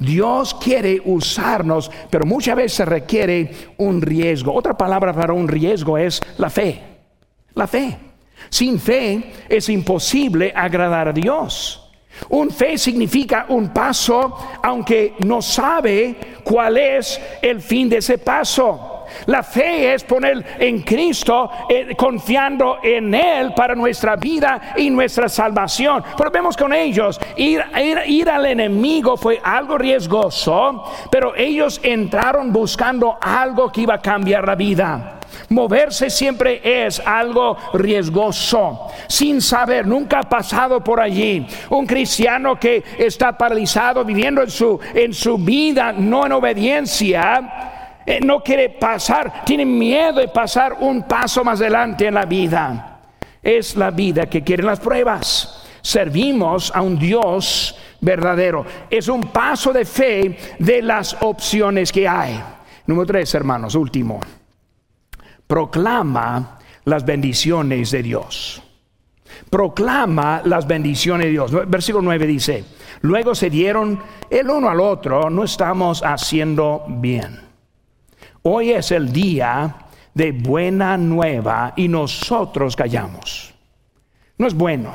Dios 0.00 0.52
quiere 0.54 1.00
usarnos, 1.04 1.92
pero 2.10 2.26
muchas 2.26 2.56
veces 2.56 2.88
requiere 2.88 3.52
un 3.76 4.02
riesgo. 4.02 4.52
Otra 4.52 4.76
palabra 4.76 5.12
para 5.12 5.32
un 5.32 5.46
riesgo 5.46 5.96
es 5.96 6.20
la 6.38 6.50
fe. 6.50 6.82
La 7.54 7.68
fe. 7.68 7.96
Sin 8.50 8.80
fe 8.80 9.32
es 9.48 9.68
imposible 9.68 10.52
agradar 10.56 11.06
a 11.06 11.12
Dios. 11.12 11.81
Un 12.30 12.50
fe 12.50 12.78
significa 12.78 13.46
un 13.48 13.70
paso, 13.70 14.58
aunque 14.62 15.14
no 15.24 15.42
sabe 15.42 16.16
cuál 16.42 16.76
es 16.76 17.20
el 17.40 17.60
fin 17.60 17.88
de 17.88 17.98
ese 17.98 18.18
paso. 18.18 18.92
La 19.26 19.42
fe 19.42 19.94
es 19.94 20.04
poner 20.04 20.44
en 20.58 20.82
Cristo, 20.82 21.50
eh, 21.68 21.94
confiando 21.96 22.78
en 22.82 23.14
Él 23.14 23.52
para 23.54 23.74
nuestra 23.74 24.16
vida 24.16 24.72
y 24.76 24.90
nuestra 24.90 25.28
salvación. 25.28 26.02
Pero 26.16 26.30
vemos 26.30 26.56
con 26.56 26.72
ellos, 26.72 27.20
ir, 27.36 27.62
ir 28.06 28.30
al 28.30 28.46
enemigo 28.46 29.16
fue 29.16 29.40
algo 29.42 29.78
riesgoso, 29.78 30.84
pero 31.10 31.34
ellos 31.36 31.80
entraron 31.82 32.52
buscando 32.52 33.18
algo 33.20 33.70
que 33.70 33.82
iba 33.82 33.94
a 33.94 34.00
cambiar 34.00 34.46
la 34.46 34.54
vida. 34.54 35.18
Moverse 35.48 36.10
siempre 36.10 36.60
es 36.64 37.00
algo 37.00 37.56
riesgoso, 37.74 38.88
sin 39.08 39.40
saber, 39.40 39.86
nunca 39.86 40.20
ha 40.20 40.28
pasado 40.28 40.82
por 40.82 41.00
allí. 41.00 41.46
Un 41.70 41.86
cristiano 41.86 42.58
que 42.58 42.82
está 42.98 43.36
paralizado, 43.36 44.04
viviendo 44.04 44.42
en 44.42 44.50
su, 44.50 44.78
en 44.94 45.12
su 45.12 45.38
vida, 45.38 45.92
no 45.92 46.26
en 46.26 46.32
obediencia, 46.32 48.00
eh, 48.04 48.20
no 48.22 48.40
quiere 48.40 48.70
pasar, 48.70 49.44
tiene 49.44 49.64
miedo 49.64 50.20
de 50.20 50.28
pasar 50.28 50.74
un 50.80 51.02
paso 51.02 51.44
más 51.44 51.60
adelante 51.60 52.06
en 52.06 52.14
la 52.14 52.24
vida. 52.24 52.88
es 53.42 53.76
la 53.76 53.90
vida 53.90 54.26
que 54.26 54.42
quieren 54.42 54.66
las 54.66 54.78
pruebas. 54.78 55.64
Servimos 55.80 56.70
a 56.72 56.80
un 56.80 56.96
Dios 56.96 57.76
verdadero. 58.00 58.64
Es 58.88 59.08
un 59.08 59.22
paso 59.22 59.72
de 59.72 59.84
fe 59.84 60.36
de 60.58 60.80
las 60.80 61.16
opciones 61.20 61.90
que 61.90 62.06
hay. 62.06 62.40
Número 62.86 63.06
tres, 63.06 63.34
hermanos, 63.34 63.74
último. 63.74 64.20
Proclama 65.52 66.60
las 66.86 67.04
bendiciones 67.04 67.90
de 67.90 68.02
Dios. 68.02 68.62
Proclama 69.50 70.40
las 70.46 70.66
bendiciones 70.66 71.26
de 71.26 71.30
Dios. 71.32 71.68
Versículo 71.68 72.00
9 72.04 72.26
dice, 72.26 72.64
luego 73.02 73.34
se 73.34 73.50
dieron 73.50 74.00
el 74.30 74.48
uno 74.48 74.70
al 74.70 74.80
otro, 74.80 75.28
no 75.28 75.44
estamos 75.44 76.02
haciendo 76.02 76.86
bien. 76.88 77.38
Hoy 78.40 78.70
es 78.70 78.92
el 78.92 79.12
día 79.12 79.76
de 80.14 80.32
buena 80.32 80.96
nueva 80.96 81.74
y 81.76 81.86
nosotros 81.86 82.74
callamos. 82.74 83.52
No 84.38 84.46
es 84.46 84.54
bueno. 84.54 84.94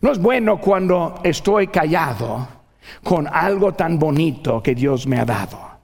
No 0.00 0.10
es 0.10 0.18
bueno 0.18 0.60
cuando 0.60 1.20
estoy 1.22 1.68
callado 1.68 2.48
con 3.04 3.28
algo 3.28 3.74
tan 3.74 3.96
bonito 3.96 4.60
que 4.60 4.74
Dios 4.74 5.06
me 5.06 5.20
ha 5.20 5.24
dado. 5.24 5.75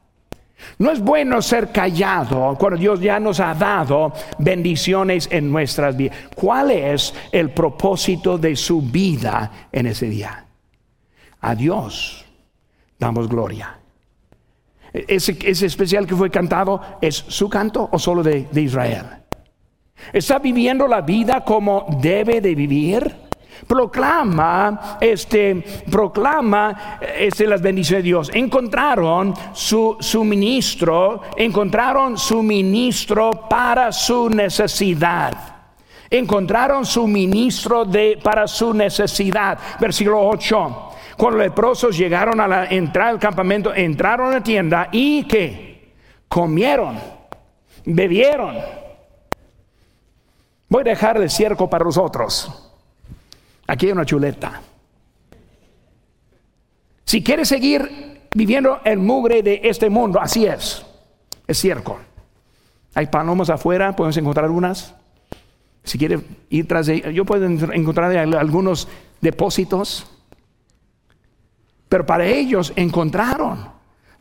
No 0.79 0.91
es 0.91 1.01
bueno 1.01 1.41
ser 1.43 1.71
callado 1.71 2.57
cuando 2.59 2.79
Dios 2.79 3.01
ya 3.01 3.21
nos 3.21 3.41
ha 3.41 3.55
dado 3.55 4.13
bendiciones 4.39 5.29
en 5.31 5.51
nuestras 5.51 5.97
vidas. 5.97 6.17
¿Cuál 6.35 6.71
es 6.71 7.15
el 7.31 7.51
propósito 7.51 8.39
de 8.39 8.57
su 8.57 8.83
vida 8.83 9.69
en 9.71 9.87
ese 9.87 10.09
día? 10.09 10.47
A 11.41 11.55
Dios 11.55 12.25
damos 12.99 13.29
gloria. 13.29 13.79
Ese, 14.93 15.37
especial 15.65 16.07
que 16.07 16.15
fue 16.15 16.31
cantado 16.31 16.81
es 17.01 17.17
su 17.17 17.49
canto 17.49 17.89
o 17.91 17.99
solo 17.99 18.23
de, 18.23 18.49
de 18.53 18.61
Israel. 18.61 19.07
¿Está 20.13 20.39
viviendo 20.39 20.87
la 20.87 21.01
vida 21.01 21.45
como 21.45 21.87
debe 22.01 22.41
de 22.41 22.55
vivir? 22.55 23.22
Proclama 23.67 24.99
este 25.01 25.65
proclama 25.91 26.99
este 27.17 27.47
las 27.47 27.63
bendiciones 27.63 28.03
de 28.03 28.09
Dios. 28.09 28.31
Encontraron 28.35 29.35
su 29.53 29.97
suministro 30.01 31.23
encontraron 31.37 32.19
suministro 32.19 33.31
para 33.49 33.93
su 33.93 34.29
necesidad. 34.29 35.33
Encontraron 36.11 36.85
suministro 36.85 37.85
de 37.85 38.19
para 38.23 38.47
su 38.47 38.75
necesidad. 38.75 39.59
Versículo 39.81 40.29
8 40.29 40.89
cuando 41.17 41.39
los 41.39 41.47
leprosos 41.47 41.97
llegaron 41.97 42.41
a 42.41 42.49
la 42.49 42.65
entrada 42.67 43.11
del 43.11 43.21
campamento 43.21 43.75
entraron 43.75 44.29
a 44.29 44.37
la 44.37 44.43
tienda 44.43 44.89
y 44.91 45.25
que 45.25 45.93
comieron 46.27 46.99
bebieron. 47.85 48.57
Voy 50.69 50.81
a 50.81 50.85
dejar 50.85 51.19
el 51.19 51.31
cierco 51.31 51.69
para 51.69 51.85
los 51.85 51.99
otros 51.99 52.62
Aquí 53.67 53.87
hay 53.87 53.93
una 53.93 54.05
chuleta. 54.05 54.61
Si 57.05 57.23
quieres 57.23 57.49
seguir 57.49 58.29
viviendo 58.35 58.81
el 58.85 58.99
mugre 58.99 59.43
de 59.43 59.61
este 59.65 59.91
mundo, 59.91 60.21
así 60.21 60.47
es. 60.47 60.85
Es 61.47 61.59
cierto. 61.59 61.99
Hay 62.95 63.07
palomas 63.07 63.51
afuera, 63.51 63.95
podemos 63.95 64.17
encontrar 64.17 64.51
unas. 64.51 64.95
Si 65.85 65.99
quieres 65.99 66.21
ir 66.51 66.69
tras 66.69 66.87
de 66.87 67.13
yo 67.13 67.25
puedo 67.25 67.45
encontrar 67.47 68.17
algunos 68.17 68.89
depósitos. 69.21 70.07
Pero 71.89 72.07
para 72.07 72.25
ellos 72.25 72.73
encontraron 72.77 73.69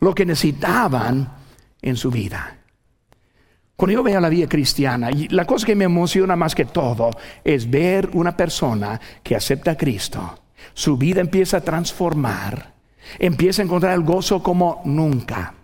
lo 0.00 0.14
que 0.14 0.26
necesitaban 0.26 1.32
en 1.80 1.96
su 1.96 2.10
vida. 2.10 2.61
Cuando 3.82 3.94
yo 3.94 4.04
veo 4.04 4.20
la 4.20 4.28
vida 4.28 4.46
cristiana, 4.48 5.10
y 5.10 5.26
la 5.26 5.44
cosa 5.44 5.66
que 5.66 5.74
me 5.74 5.86
emociona 5.86 6.36
más 6.36 6.54
que 6.54 6.66
todo 6.66 7.10
es 7.42 7.68
ver 7.68 8.10
una 8.12 8.36
persona 8.36 9.00
que 9.24 9.34
acepta 9.34 9.72
a 9.72 9.76
Cristo, 9.76 10.38
su 10.72 10.96
vida 10.96 11.20
empieza 11.20 11.56
a 11.56 11.62
transformar, 11.62 12.74
empieza 13.18 13.60
a 13.60 13.64
encontrar 13.64 13.94
el 13.94 14.04
gozo 14.04 14.40
como 14.40 14.82
nunca. 14.84 15.54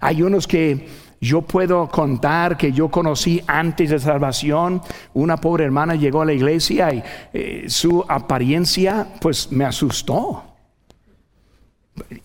Hay 0.00 0.22
unos 0.22 0.46
que 0.46 0.88
yo 1.20 1.42
puedo 1.42 1.86
contar 1.90 2.56
que 2.56 2.72
yo 2.72 2.90
conocí 2.90 3.42
antes 3.46 3.90
de 3.90 3.98
salvación. 3.98 4.80
Una 5.12 5.36
pobre 5.36 5.64
hermana 5.66 5.96
llegó 5.96 6.22
a 6.22 6.24
la 6.24 6.32
iglesia 6.32 6.94
y 6.94 7.02
eh, 7.34 7.64
su 7.68 8.02
apariencia 8.08 9.06
pues 9.20 9.52
me 9.52 9.66
asustó. 9.66 10.44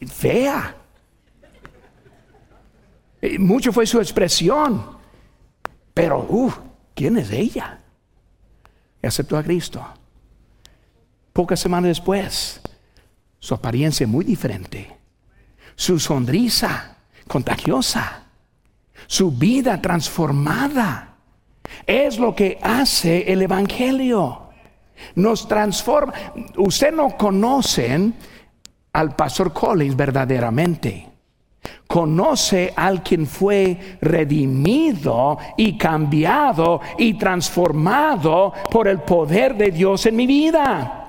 Fea. 0.07 0.77
Eh, 3.21 3.37
mucho 3.37 3.73
fue 3.73 3.85
su 3.85 3.99
expresión. 3.99 4.95
Pero, 5.95 6.27
uff, 6.29 6.59
¿quién 6.93 7.17
es 7.17 7.31
ella? 7.31 7.79
Y 9.01 9.07
aceptó 9.07 9.37
a 9.37 9.43
Cristo. 9.43 9.83
Pocas 11.31 11.59
semanas 11.59 11.87
después, 11.87 12.61
su 13.39 13.53
apariencia 13.53 14.05
muy 14.05 14.25
diferente, 14.25 14.93
su 15.73 15.97
sonrisa 15.97 16.97
contagiosa, 17.27 18.25
su 19.07 19.31
vida 19.31 19.81
transformada. 19.81 21.15
Es 21.87 22.19
lo 22.19 22.35
que 22.35 22.59
hace 22.61 23.31
el 23.31 23.41
Evangelio. 23.41 24.49
Nos 25.15 25.47
transforma. 25.47 26.13
Usted 26.57 26.93
no 26.93 27.15
conocen 27.15 28.15
al 28.91 29.15
pastor 29.15 29.53
Collins 29.53 29.95
verdaderamente 29.95 31.14
conoce 31.87 32.73
al 32.75 33.03
quien 33.03 33.27
fue 33.27 33.97
redimido 34.01 35.37
y 35.57 35.77
cambiado 35.77 36.81
y 36.97 37.13
transformado 37.15 38.53
por 38.71 38.87
el 38.87 38.99
poder 38.99 39.55
de 39.55 39.71
Dios 39.71 40.05
en 40.05 40.15
mi 40.15 40.27
vida. 40.27 41.04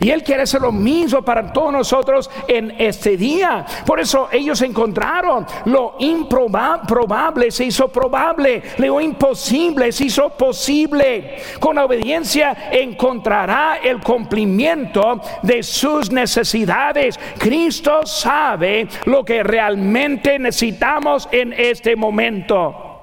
Y 0.00 0.10
Él 0.10 0.22
quiere 0.22 0.42
hacer 0.42 0.60
lo 0.60 0.72
mismo 0.72 1.22
para 1.22 1.52
todos 1.52 1.72
nosotros 1.72 2.30
en 2.48 2.74
este 2.78 3.16
día. 3.16 3.64
Por 3.86 4.00
eso 4.00 4.28
ellos 4.32 4.60
encontraron 4.62 5.46
lo 5.66 5.96
improbable 5.98 7.50
se 7.50 7.64
hizo 7.64 7.88
probable, 7.88 8.62
lo 8.78 9.00
imposible 9.00 9.92
se 9.92 10.06
hizo 10.06 10.30
posible. 10.30 11.36
Con 11.60 11.78
obediencia 11.78 12.70
encontrará 12.70 13.78
el 13.82 14.00
cumplimiento 14.00 15.20
de 15.42 15.62
sus 15.62 16.10
necesidades. 16.10 17.18
Cristo 17.38 18.06
sabe 18.06 18.88
lo 19.06 19.24
que 19.24 19.42
realmente 19.42 20.38
necesitamos 20.38 21.28
en 21.32 21.52
este 21.52 21.96
momento. 21.96 23.00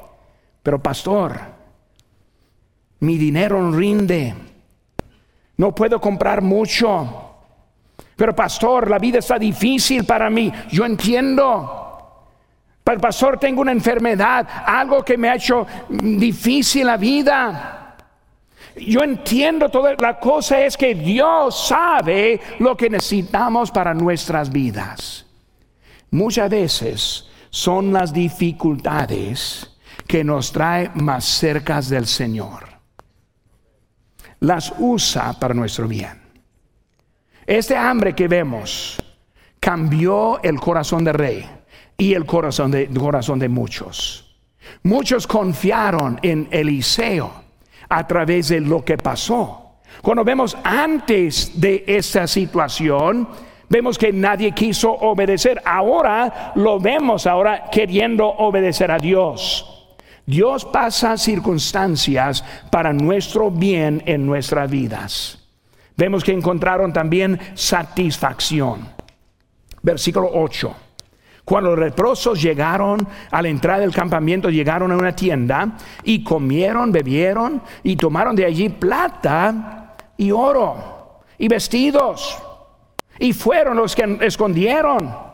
Pero 0.62 0.82
pastor, 0.82 1.39
mi 3.00 3.18
dinero 3.18 3.72
rinde 3.72 4.34
no 5.60 5.76
puedo 5.76 6.00
comprar 6.00 6.41
mucho. 6.41 7.36
Pero 8.15 8.34
pastor, 8.34 8.89
la 8.89 8.98
vida 8.98 9.19
está 9.19 9.38
difícil 9.38 10.06
para 10.06 10.30
mí. 10.30 10.50
Yo 10.72 10.86
entiendo. 10.86 12.28
Pero 12.82 13.02
pastor, 13.02 13.38
tengo 13.38 13.60
una 13.60 13.74
enfermedad, 13.74 14.48
algo 14.65 15.04
que 15.04 15.17
me 15.17 15.28
ha 15.28 15.36
hecho 15.36 15.67
difícil 15.89 16.86
la 16.86 16.95
vida. 16.95 17.98
Yo 18.78 19.04
entiendo 19.04 19.67
todo. 19.67 19.93
La 19.95 20.17
cosa 20.17 20.62
es 20.62 20.78
que 20.78 20.95
Dios 20.95 21.67
sabe 21.67 22.39
lo 22.60 22.78
que 22.78 22.89
necesitamos 22.89 23.69
para 23.69 23.93
nuestras 23.93 24.50
vidas. 24.50 25.26
Muchas 26.12 26.50
veces 26.50 27.28
son 27.50 27.91
las 27.91 28.13
dificultades 28.13 29.78
que 30.08 30.24
nos 30.24 30.54
trae 30.54 30.89
más 30.93 31.26
cerca 31.26 31.82
del 31.82 32.08
Señor 32.08 32.68
las 34.39 34.73
usa 34.80 35.34
para 35.34 35.54
nuestro 35.54 35.88
bien. 35.88 36.19
Este 37.45 37.75
hambre 37.75 38.13
que 38.13 38.28
vemos 38.28 38.97
cambió 39.60 40.41
el 40.43 40.60
corazón 40.60 41.04
del 41.04 41.15
rey 41.15 41.49
y 41.97 42.13
el 42.13 42.25
corazón 42.25 42.71
de, 42.71 42.88
corazón 42.88 43.39
de 43.39 43.49
muchos. 43.49 44.38
Muchos 44.84 45.28
confiaron 45.28 46.19
en 46.21 46.47
Eliseo 46.52 47.32
a 47.89 48.08
través 48.08 48.49
de 48.49 48.62
lo 48.62 48.86
que 48.86 48.97
pasó. 48.97 49.80
Cuando 50.02 50.23
vemos 50.23 50.56
antes 50.63 51.60
de 51.60 51.84
esa 51.88 52.28
situación, 52.28 53.28
vemos 53.67 53.97
que 53.97 54.13
nadie 54.13 54.52
quiso 54.52 54.91
obedecer. 54.91 55.62
Ahora 55.65 56.54
lo 56.56 56.80
vemos 56.80 57.25
ahora 57.25 57.65
queriendo 57.71 58.28
obedecer 58.28 58.91
a 58.91 58.97
Dios. 58.97 59.79
Dios 60.30 60.63
pasa 60.63 61.18
circunstancias 61.18 62.43
para 62.70 62.93
nuestro 62.93 63.49
bien 63.49 64.03
en 64.06 64.28
nuestras 64.28 64.70
vidas. 64.70 65.39
Vemos 65.97 66.24
que 66.24 66.32
encontraron 66.32 66.93
también 66.93 67.39
satisfacción. 67.56 68.89
Versículo 69.82 70.30
8. 70.32 70.76
Cuando 71.43 71.72
los 71.72 71.80
leprosos 71.80 72.39
llegaron 72.39 73.08
a 73.32 73.41
la 73.41 73.49
entrada 73.49 73.80
del 73.80 73.91
campamento, 73.91 74.51
llegaron 74.51 74.91
a 74.91 74.97
una 74.97 75.16
tienda 75.16 75.76
y 76.03 76.24
comieron, 76.24 76.91
bebieron 76.91 77.64
y 77.82 77.95
tomaron 77.95 78.36
de 78.36 78.45
allí 78.45 78.70
plata 78.70 79.95
y 80.16 80.30
oro 80.30 81.22
y 81.39 81.47
vestidos. 81.47 82.38
Y 83.18 83.34
fueron 83.34 83.78
los 83.78 83.95
que 83.95 84.20
escondieron 84.22 85.28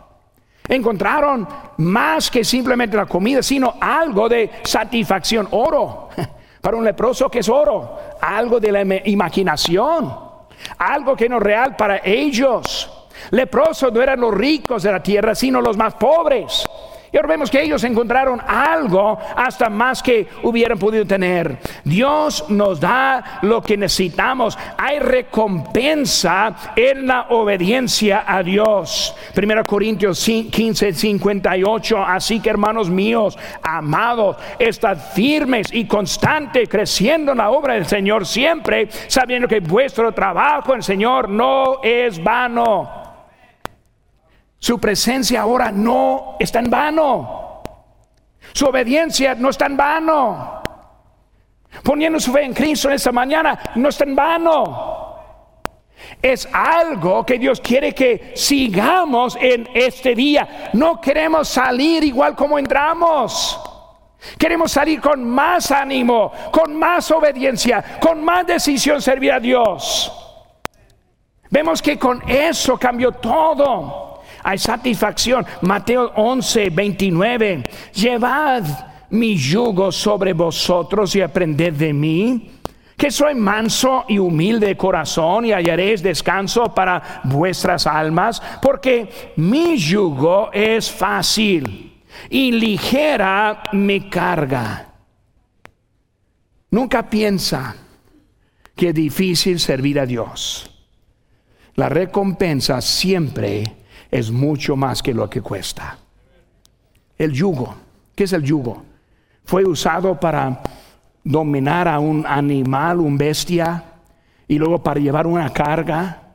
Encontraron 0.68 1.48
más 1.78 2.32
que 2.32 2.44
simplemente 2.44 2.98
la 2.98 3.06
comida, 3.06 3.44
sino 3.44 3.76
algo 3.80 4.28
de 4.28 4.50
satisfacción, 4.64 5.48
oro. 5.52 6.10
Para 6.62 6.78
un 6.78 6.84
leproso 6.84 7.30
que 7.30 7.40
es 7.40 7.50
oro, 7.50 8.00
algo 8.20 8.60
de 8.60 8.72
la 8.72 8.82
imaginación, 9.06 10.12
algo 10.80 11.16
que 11.16 11.30
no 11.30 11.38
es 11.38 11.44
real 11.44 11.76
para 11.76 12.02
ellos. 12.04 12.92
Leprosos 13.30 13.94
no 13.94 14.02
eran 14.02 14.20
los 14.20 14.34
ricos 14.34 14.82
de 14.82 14.92
la 14.92 15.04
tierra, 15.04 15.36
sino 15.36 15.62
los 15.62 15.78
más 15.78 15.94
pobres. 15.94 16.68
Y 17.16 17.18
ahora 17.18 17.30
vemos 17.30 17.50
que 17.50 17.64
ellos 17.64 17.82
encontraron 17.86 18.42
algo 18.46 19.18
hasta 19.38 19.70
más 19.70 20.04
que 20.04 20.28
hubieran 20.44 20.78
podido 20.78 21.08
tener. 21.08 21.60
Dios 21.86 22.44
nos 22.50 22.82
da 22.82 23.40
lo 23.42 23.62
que 23.62 23.78
necesitamos. 23.78 24.58
Hay 24.78 25.00
recompensa 25.00 26.54
en 26.76 27.08
la 27.08 27.28
obediencia 27.30 28.26
a 28.28 28.44
Dios. 28.44 29.16
1 29.34 29.64
Corintios 29.64 30.26
15, 30.26 30.92
58. 30.92 32.04
Así 32.06 32.42
que 32.42 32.50
hermanos 32.50 32.90
míos, 32.90 33.38
amados, 33.64 34.36
estad 34.60 34.98
firmes 35.14 35.68
y 35.72 35.88
constantes, 35.88 36.68
creciendo 36.68 37.32
en 37.32 37.38
la 37.38 37.50
obra 37.50 37.76
del 37.76 37.86
Señor 37.86 38.26
siempre, 38.26 38.90
sabiendo 39.08 39.48
que 39.48 39.62
vuestro 39.62 40.12
trabajo 40.12 40.74
en 40.74 40.80
el 40.80 40.84
Señor 40.84 41.30
no 41.30 41.80
es 41.82 42.22
vano. 42.22 43.05
Su 44.66 44.80
presencia 44.80 45.42
ahora 45.42 45.72
no 45.72 46.38
está 46.40 46.58
en 46.58 46.72
vano. 46.72 47.62
Su 48.52 48.66
obediencia 48.66 49.36
no 49.36 49.52
está 49.52 49.68
en 49.68 49.78
vano. 49.78 50.64
Poniendo 51.84 52.20
su 52.20 52.34
fe 52.34 52.46
en 52.46 52.54
Cristo 52.56 52.88
en 52.88 52.96
esta 52.96 53.12
mañana 53.12 53.60
no 53.76 53.90
está 53.90 54.06
en 54.06 54.16
vano. 54.16 55.18
Es 56.20 56.50
algo 56.52 57.24
que 57.24 57.38
Dios 57.38 57.62
quiere 57.62 57.94
que 57.94 58.32
sigamos 58.36 59.38
en 59.40 59.70
este 59.72 60.16
día. 60.16 60.72
No 60.74 61.00
queremos 61.00 61.48
salir 61.48 62.04
igual 62.04 62.36
como 62.36 62.58
entramos. 62.58 63.62
Queremos 64.36 64.72
salir 64.72 65.00
con 65.00 65.30
más 65.30 65.70
ánimo, 65.70 66.32
con 66.52 66.76
más 66.76 67.12
obediencia, 67.12 68.00
con 68.02 68.24
más 68.24 68.48
decisión 68.48 69.00
servir 69.00 69.32
a 69.32 69.40
Dios. 69.40 70.12
Vemos 71.52 71.84
que 71.84 72.00
con 72.00 72.28
eso 72.28 72.80
cambió 72.80 73.12
todo 73.12 74.05
hay 74.46 74.60
satisfacción. 74.60 75.44
Mateo 75.62 76.12
11, 76.16 76.70
29. 76.70 77.64
Llevad 77.96 78.64
mi 79.10 79.36
yugo 79.36 79.92
sobre 79.92 80.34
vosotros 80.34 81.16
y 81.16 81.22
aprended 81.22 81.74
de 81.74 81.92
mí 81.92 82.52
que 82.96 83.10
soy 83.10 83.34
manso 83.34 84.06
y 84.08 84.20
humilde 84.20 84.68
de 84.68 84.78
corazón 84.78 85.46
y 85.46 85.52
hallaréis 85.52 86.04
descanso 86.04 86.76
para 86.76 87.22
vuestras 87.24 87.88
almas, 87.88 88.42
porque 88.62 89.34
mi 89.38 89.78
yugo 89.78 90.52
es 90.54 90.92
fácil 90.92 92.04
y 92.30 92.52
ligera 92.52 93.64
mi 93.74 94.10
carga. 94.10 94.94
Nunca 96.70 97.10
piensa 97.10 97.76
que 98.76 98.90
es 98.90 98.96
difícil 98.96 99.60
servir 99.60 100.00
a 100.00 100.06
Dios. 100.06 100.70
La 101.74 101.90
recompensa 101.90 102.80
siempre 102.80 103.85
es 104.12 104.32
mucho 104.32 104.76
más 104.76 105.02
que 105.02 105.14
lo 105.14 105.30
que 105.30 105.42
cuesta. 105.42 105.98
El 107.18 107.32
yugo, 107.32 107.76
¿qué 108.16 108.26
es 108.26 108.34
el 108.34 108.44
yugo? 108.44 108.84
Fue 109.44 109.64
usado 109.64 110.20
para 110.20 110.62
dominar 111.24 111.88
a 111.88 112.00
un 112.00 112.26
animal, 112.26 113.00
un 113.00 113.18
bestia, 113.18 113.84
y 114.48 114.58
luego 114.58 114.82
para 114.82 115.00
llevar 115.00 115.28
una 115.28 115.52
carga. 115.52 116.34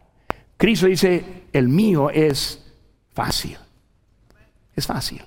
Cristo 0.57 0.87
dice, 0.87 1.45
el 1.53 1.69
mío 1.69 2.11
es 2.11 2.65
fácil. 3.13 3.57
Es 4.75 4.87
fácil. 4.87 5.23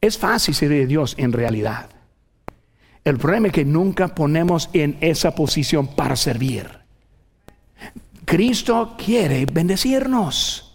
Es 0.00 0.16
fácil 0.16 0.54
servir 0.54 0.84
a 0.84 0.86
Dios 0.86 1.14
en 1.18 1.32
realidad. 1.32 1.90
El 3.04 3.18
problema 3.18 3.48
es 3.48 3.52
que 3.52 3.64
nunca 3.64 4.08
ponemos 4.08 4.70
en 4.72 4.96
esa 5.00 5.34
posición 5.34 5.88
para 5.88 6.14
servir. 6.14 6.68
Cristo 8.24 8.96
quiere 9.02 9.46
bendecirnos. 9.46 10.67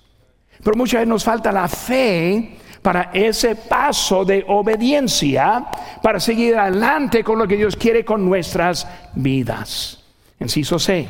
Pero 0.64 0.78
muchas 0.78 0.99
veces 0.99 1.09
nos 1.09 1.24
falta 1.24 1.51
la 1.51 1.68
fe 1.68 2.57
para 2.82 3.11
ese 3.14 3.55
paso 3.55 4.26
de 4.26 4.43
obediencia, 4.47 5.66
para 6.01 6.20
seguir 6.20 6.55
adelante 6.55 7.24
con 7.24 7.39
lo 7.39 7.47
que 7.47 7.55
Dios 7.55 7.76
quiere 7.76 8.03
con 8.03 8.26
nuestras 8.26 8.88
vidas. 9.16 10.03
Enciso 10.39 10.78
C. 10.78 11.07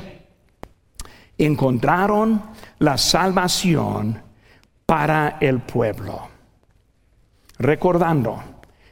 Encontraron 1.38 2.43
la 2.80 2.97
salvación 2.97 4.22
para 4.86 5.38
el 5.39 5.60
pueblo. 5.60 6.28
Recordando, 7.58 8.41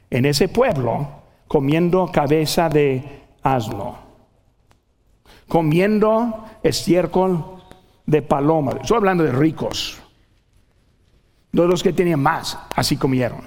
en 0.09 0.26
ese 0.26 0.47
pueblo, 0.49 1.22
comiendo 1.47 2.12
cabeza 2.12 2.70
de 2.70 3.24
asno, 3.43 3.97
comiendo 5.47 6.45
estiércol 6.64 7.62
de 8.05 8.22
paloma. 8.22 8.74
Estoy 8.82 8.97
hablando 8.97 9.24
de 9.24 9.32
ricos, 9.32 10.00
los 11.51 11.83
que 11.83 11.93
tenían 11.93 12.21
más, 12.21 12.57
así 12.75 12.97
comieron. 12.97 13.41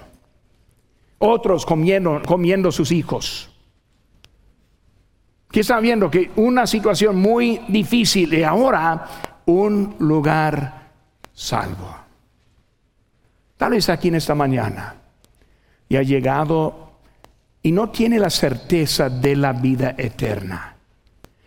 Otros 1.18 1.64
comiendo, 1.64 2.20
comiendo 2.26 2.70
sus 2.70 2.92
hijos. 2.92 3.50
Que 5.50 5.60
están 5.60 5.82
viendo 5.82 6.10
que 6.10 6.30
una 6.36 6.66
situación 6.66 7.16
muy 7.16 7.60
difícil 7.68 8.34
y 8.34 8.42
ahora 8.42 9.06
un 9.46 9.96
lugar 10.00 10.90
salvo. 11.32 11.96
Tal 13.56 13.70
vez 13.70 13.88
aquí 13.88 14.08
en 14.08 14.16
esta 14.16 14.34
mañana 14.34 14.96
y 15.88 15.96
ha 15.96 16.02
llegado 16.02 16.98
y 17.62 17.72
no 17.72 17.90
tiene 17.90 18.18
la 18.18 18.30
certeza 18.30 19.08
de 19.08 19.36
la 19.36 19.52
vida 19.52 19.94
eterna. 19.96 20.76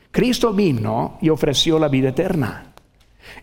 Cristo 0.09 0.53
vino 0.53 1.19
y 1.21 1.29
ofreció 1.29 1.77
la 1.77 1.89
vida 1.89 2.09
eterna. 2.09 2.73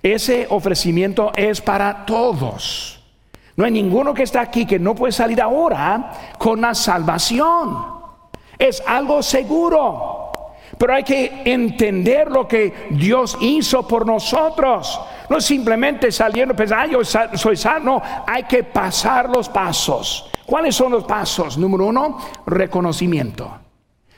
Ese 0.03 0.47
ofrecimiento 0.51 1.31
es 1.37 1.61
para 1.61 2.05
todos. 2.05 2.94
No 3.57 3.65
hay 3.65 3.71
ninguno 3.71 4.13
que 4.13 4.25
está 4.25 4.41
aquí 4.41 4.67
que 4.67 4.79
no 4.79 4.95
puede 4.95 5.13
salir 5.13 5.41
ahora 5.41 6.13
con 6.39 6.61
la 6.61 6.75
salvación. 6.75 7.77
Es 8.59 8.83
algo 8.87 9.23
seguro. 9.23 10.33
Pero 10.77 10.95
hay 10.95 11.05
que 11.05 11.43
entender 11.45 12.31
lo 12.31 12.49
que 12.49 12.89
Dios 12.91 13.37
hizo 13.41 13.87
por 13.87 14.05
nosotros. 14.07 15.01
No 15.29 15.41
simplemente 15.41 16.11
saliendo, 16.11 16.55
pensar, 16.55 16.81
ah, 16.81 16.87
yo 16.87 17.05
soy 17.05 17.57
salvo. 17.57 18.03
hay 18.27 18.43
que 18.45 18.65
pasar 18.65 19.29
los 19.29 19.49
pasos. 19.49 20.31
¿Cuáles 20.45 20.75
son 20.75 20.93
los 20.93 21.05
pasos? 21.05 21.57
Número 21.57 21.87
uno, 21.87 22.19
reconocimiento. 22.47 23.64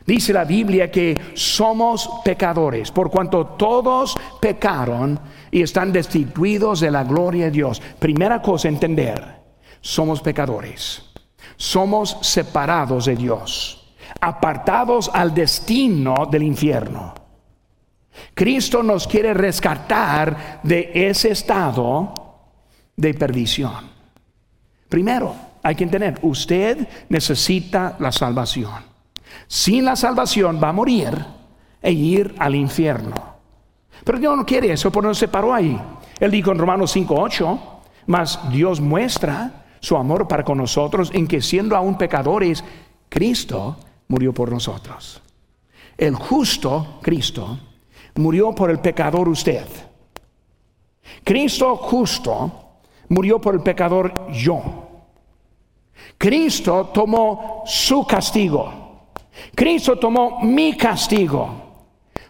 Dice 0.06 0.32
la 0.32 0.44
Biblia 0.44 0.88
que 0.88 1.20
somos 1.34 2.08
pecadores, 2.24 2.92
por 2.92 3.10
cuanto 3.10 3.44
todos 3.44 4.16
pecaron 4.40 5.18
y 5.50 5.62
están 5.62 5.92
destituidos 5.92 6.78
de 6.80 6.92
la 6.92 7.02
gloria 7.02 7.46
de 7.46 7.50
Dios. 7.50 7.82
Primera 7.98 8.40
cosa, 8.40 8.68
entender, 8.68 9.20
somos 9.80 10.20
pecadores, 10.20 11.02
somos 11.56 12.18
separados 12.20 13.06
de 13.06 13.16
Dios, 13.16 13.94
apartados 14.20 15.10
al 15.12 15.34
destino 15.34 16.14
del 16.30 16.44
infierno. 16.44 17.12
Cristo 18.32 18.84
nos 18.84 19.08
quiere 19.08 19.34
rescatar 19.34 20.60
de 20.62 20.90
ese 20.94 21.32
estado 21.32 22.14
de 22.94 23.12
perdición. 23.12 23.90
Primero, 24.88 25.34
hay 25.64 25.74
que 25.74 25.82
entender, 25.82 26.20
usted 26.22 26.86
necesita 27.08 27.96
la 27.98 28.12
salvación. 28.12 28.95
Sin 29.46 29.84
la 29.84 29.96
salvación 29.96 30.60
va 30.62 30.70
a 30.70 30.72
morir 30.72 31.24
e 31.82 31.92
ir 31.92 32.34
al 32.38 32.54
infierno. 32.54 33.14
Pero 34.04 34.18
Dios 34.18 34.36
no 34.36 34.46
quiere 34.46 34.72
eso, 34.72 34.90
por 34.90 35.04
no 35.04 35.14
se 35.14 35.28
paró 35.28 35.54
ahí. 35.54 35.80
Él 36.18 36.30
dijo 36.30 36.52
en 36.52 36.58
Romanos 36.58 36.94
5:8, 36.94 37.58
mas 38.06 38.38
Dios 38.50 38.80
muestra 38.80 39.64
su 39.80 39.96
amor 39.96 40.26
para 40.26 40.44
con 40.44 40.58
nosotros 40.58 41.10
en 41.12 41.26
que 41.26 41.40
siendo 41.40 41.76
aún 41.76 41.98
pecadores, 41.98 42.64
Cristo 43.08 43.76
murió 44.08 44.32
por 44.32 44.50
nosotros. 44.50 45.22
El 45.96 46.14
justo, 46.14 46.98
Cristo, 47.02 47.58
murió 48.16 48.54
por 48.54 48.70
el 48.70 48.78
pecador 48.80 49.28
usted. 49.28 49.66
Cristo 51.24 51.76
justo 51.76 52.52
murió 53.08 53.40
por 53.40 53.54
el 53.54 53.62
pecador 53.62 54.30
yo. 54.32 54.62
Cristo 56.18 56.90
tomó 56.92 57.62
su 57.66 58.06
castigo. 58.06 58.85
Cristo 59.54 59.98
tomó 59.98 60.40
mi 60.42 60.76
castigo. 60.76 61.66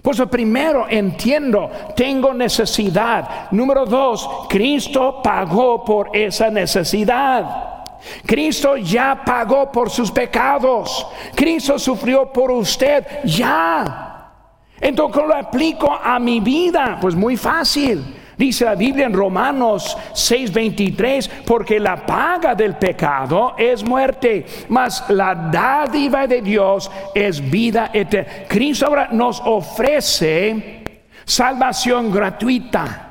Pues 0.02 0.22
primero 0.30 0.86
entiendo, 0.88 1.68
tengo 1.96 2.32
necesidad. 2.32 3.50
Número 3.50 3.84
dos, 3.84 4.46
Cristo 4.48 5.20
pagó 5.20 5.84
por 5.84 6.16
esa 6.16 6.48
necesidad. 6.48 7.84
Cristo 8.24 8.76
ya 8.76 9.22
pagó 9.24 9.72
por 9.72 9.90
sus 9.90 10.12
pecados. 10.12 11.06
Cristo 11.34 11.78
sufrió 11.78 12.32
por 12.32 12.52
usted 12.52 13.04
ya. 13.24 14.32
Entonces, 14.80 15.14
¿cómo 15.14 15.28
lo 15.28 15.34
aplico 15.34 15.90
a 15.92 16.18
mi 16.18 16.38
vida? 16.38 16.98
Pues 17.00 17.14
muy 17.14 17.36
fácil. 17.36 18.04
Dice 18.36 18.66
la 18.66 18.74
Biblia 18.74 19.06
en 19.06 19.14
Romanos 19.14 19.96
6:23, 20.12 21.28
porque 21.46 21.80
la 21.80 22.04
paga 22.04 22.54
del 22.54 22.76
pecado 22.76 23.54
es 23.56 23.82
muerte, 23.82 24.44
mas 24.68 25.04
la 25.08 25.34
dádiva 25.34 26.26
de 26.26 26.42
Dios 26.42 26.90
es 27.14 27.40
vida 27.50 27.90
eterna. 27.92 28.46
Cristo 28.46 28.86
ahora 28.86 29.08
nos 29.10 29.40
ofrece 29.40 30.84
salvación 31.24 32.12
gratuita. 32.12 33.02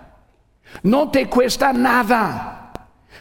No 0.83 1.09
te 1.09 1.27
cuesta 1.27 1.73
nada. 1.73 2.54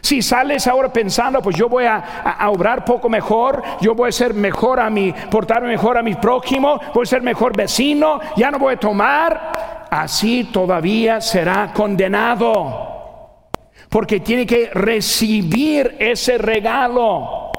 Si 0.05 0.21
sales 0.21 0.67
ahora 0.67 0.93
pensando, 0.93 1.41
pues 1.41 1.57
yo 1.57 1.67
voy 1.67 1.87
a, 1.87 2.37
obrar 2.51 2.85
poco 2.85 3.09
mejor, 3.09 3.63
yo 3.81 3.95
voy 3.95 4.11
a 4.11 4.13
ser 4.13 4.35
mejor 4.35 4.79
a 4.79 4.91
mi, 4.91 5.15
portarme 5.31 5.69
mejor 5.69 5.97
a 5.97 6.03
mi 6.03 6.15
prójimo, 6.15 6.79
voy 6.93 7.05
a 7.05 7.07
ser 7.07 7.23
mejor 7.23 7.57
vecino, 7.57 8.21
ya 8.37 8.51
no 8.51 8.59
voy 8.59 8.75
a 8.75 8.77
tomar, 8.77 9.87
así 9.91 10.51
todavía 10.53 11.23
será 11.23 11.73
condenado. 11.73 13.49
Porque 13.89 14.21
tiene 14.21 14.45
que 14.45 14.69
recibir 14.75 15.97
ese 15.99 16.37
regalo. 16.37 17.51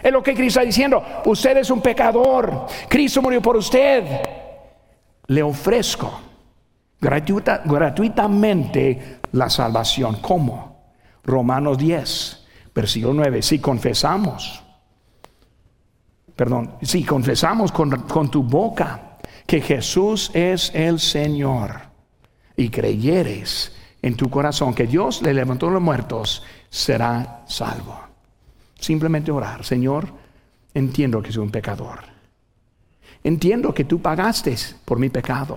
Es 0.00 0.12
lo 0.12 0.22
que 0.22 0.32
Cristo 0.32 0.60
está 0.60 0.66
diciendo. 0.66 1.02
Usted 1.24 1.56
es 1.56 1.70
un 1.70 1.80
pecador. 1.80 2.66
Cristo 2.88 3.20
murió 3.20 3.42
por 3.42 3.56
usted. 3.56 4.04
Le 5.26 5.42
ofrezco 5.42 6.20
gratuitamente 7.00 9.18
la 9.32 9.50
salvación. 9.50 10.18
¿Cómo? 10.20 10.73
Romanos 11.24 11.78
10, 11.78 12.44
versículo 12.74 13.14
9. 13.14 13.42
Si 13.42 13.58
confesamos, 13.58 14.62
perdón, 16.36 16.74
si 16.82 17.04
confesamos 17.04 17.72
con, 17.72 17.90
con 18.02 18.30
tu 18.30 18.42
boca 18.42 19.18
que 19.46 19.60
Jesús 19.60 20.30
es 20.34 20.70
el 20.74 21.00
Señor 21.00 21.72
y 22.56 22.68
creyeres 22.68 23.74
en 24.02 24.16
tu 24.16 24.28
corazón 24.28 24.74
que 24.74 24.86
Dios 24.86 25.22
le 25.22 25.32
levantó 25.32 25.68
a 25.68 25.72
los 25.72 25.82
muertos, 25.82 26.42
será 26.68 27.42
salvo. 27.46 27.98
Simplemente 28.78 29.32
orar, 29.32 29.64
Señor, 29.64 30.08
entiendo 30.74 31.22
que 31.22 31.32
soy 31.32 31.44
un 31.44 31.50
pecador. 31.50 32.00
Entiendo 33.22 33.72
que 33.72 33.84
tú 33.84 34.02
pagaste 34.02 34.54
por 34.84 34.98
mi 34.98 35.08
pecado. 35.08 35.56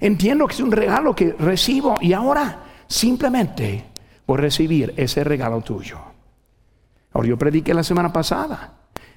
Entiendo 0.00 0.46
que 0.46 0.54
es 0.54 0.60
un 0.60 0.72
regalo 0.72 1.14
que 1.14 1.32
recibo 1.38 1.96
y 2.00 2.14
ahora 2.14 2.64
simplemente 2.88 3.84
por 4.26 4.40
recibir 4.40 4.92
ese 4.96 5.24
regalo 5.24 5.62
tuyo. 5.62 5.98
Ahora 7.12 7.28
yo 7.28 7.38
prediqué 7.38 7.72
la 7.72 7.84
semana 7.84 8.12
pasada. 8.12 8.72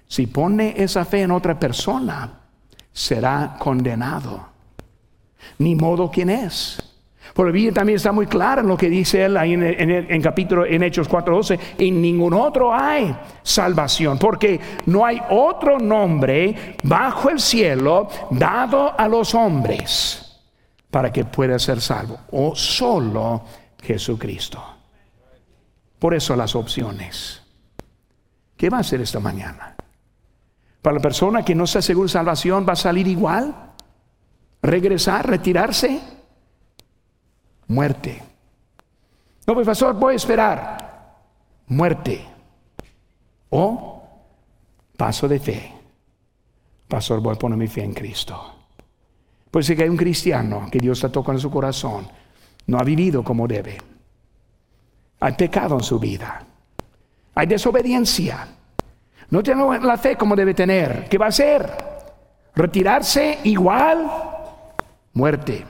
Si 0.07 0.27
pone 0.27 0.75
esa 0.77 1.03
fe 1.03 1.23
en 1.23 1.31
otra 1.31 1.59
persona, 1.59 2.39
será 2.93 3.57
condenado. 3.59 4.47
Ni 5.57 5.75
modo 5.75 6.09
quien 6.09 6.29
es. 6.29 6.81
Por 7.33 7.47
el 7.47 7.53
Biblia 7.53 7.73
también 7.73 7.97
está 7.97 8.11
muy 8.11 8.25
claro 8.25 8.61
en 8.61 8.67
lo 8.67 8.77
que 8.77 8.89
dice 8.89 9.23
él 9.23 9.37
ahí 9.37 9.53
en, 9.53 9.63
en, 9.63 10.21
capítulo 10.21 10.65
en 10.65 10.83
Hechos 10.83 11.09
4:12. 11.09 11.59
En 11.77 12.01
ningún 12.01 12.33
otro 12.33 12.73
hay 12.73 13.15
salvación, 13.43 14.17
porque 14.17 14.59
no 14.87 15.05
hay 15.05 15.21
otro 15.29 15.77
nombre 15.77 16.75
bajo 16.83 17.29
el 17.29 17.39
cielo 17.39 18.07
dado 18.31 18.99
a 18.99 19.07
los 19.07 19.35
hombres 19.35 20.25
para 20.89 21.11
que 21.11 21.25
pueda 21.25 21.59
ser 21.59 21.81
salvo, 21.81 22.17
o 22.31 22.55
solo 22.55 23.43
Jesucristo. 23.81 24.78
Por 25.99 26.13
eso 26.13 26.35
las 26.35 26.55
opciones. 26.55 27.41
¿Qué 28.55 28.69
va 28.69 28.77
a 28.77 28.81
hacer 28.81 29.01
esta 29.01 29.19
mañana? 29.19 29.75
Para 30.81 30.95
la 30.95 31.01
persona 31.01 31.43
que 31.43 31.53
no 31.53 31.65
está 31.65 31.81
segura 31.81 32.05
de 32.05 32.13
salvación, 32.13 32.65
¿va 32.67 32.73
a 32.73 32.77
salir 32.77 33.07
igual? 33.07 33.53
¿Regresar? 34.61 35.27
¿Retirarse? 35.27 35.99
Muerte. 37.67 38.23
No, 39.45 39.53
pues 39.53 39.67
pastor, 39.67 39.95
voy 39.95 40.13
a 40.13 40.17
esperar. 40.17 41.17
Muerte. 41.67 42.25
O 43.49 44.03
paso 44.95 45.27
de 45.27 45.39
fe. 45.39 45.73
Pastor, 46.87 47.19
voy 47.19 47.35
a 47.35 47.39
poner 47.39 47.57
mi 47.57 47.67
fe 47.67 47.83
en 47.83 47.93
Cristo. 47.93 48.55
Pues 49.51 49.65
si 49.65 49.73
hay 49.73 49.89
un 49.89 49.97
cristiano 49.97 50.67
que 50.71 50.79
Dios 50.79 50.97
está 50.97 51.11
tocando 51.11 51.41
su 51.41 51.51
corazón, 51.51 52.07
no 52.67 52.77
ha 52.77 52.83
vivido 52.83 53.23
como 53.23 53.47
debe 53.47 53.88
hay 55.19 55.33
pecado 55.33 55.75
en 55.75 55.83
su 55.83 55.99
vida. 55.99 56.43
Hay 57.35 57.47
desobediencia. 57.47 58.47
No 59.29 59.43
tiene 59.43 59.79
la 59.79 59.97
fe 59.97 60.15
como 60.15 60.35
debe 60.35 60.53
tener. 60.53 61.07
¿Qué 61.09 61.17
va 61.17 61.25
a 61.25 61.29
hacer? 61.29 61.69
Retirarse 62.55 63.39
igual, 63.43 64.09
muerte. 65.13 65.65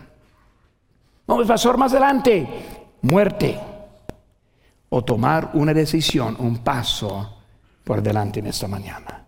Vamos, 1.28 1.48
pastor, 1.48 1.78
más 1.78 1.92
adelante, 1.92 2.48
muerte. 3.02 3.60
O 4.90 5.04
tomar 5.04 5.52
una 5.54 5.74
decisión, 5.74 6.36
un 6.40 6.60
paso 6.60 7.38
por 7.84 8.02
delante 8.02 8.40
en 8.40 8.48
esta 8.48 8.68
mañana. 8.68 9.26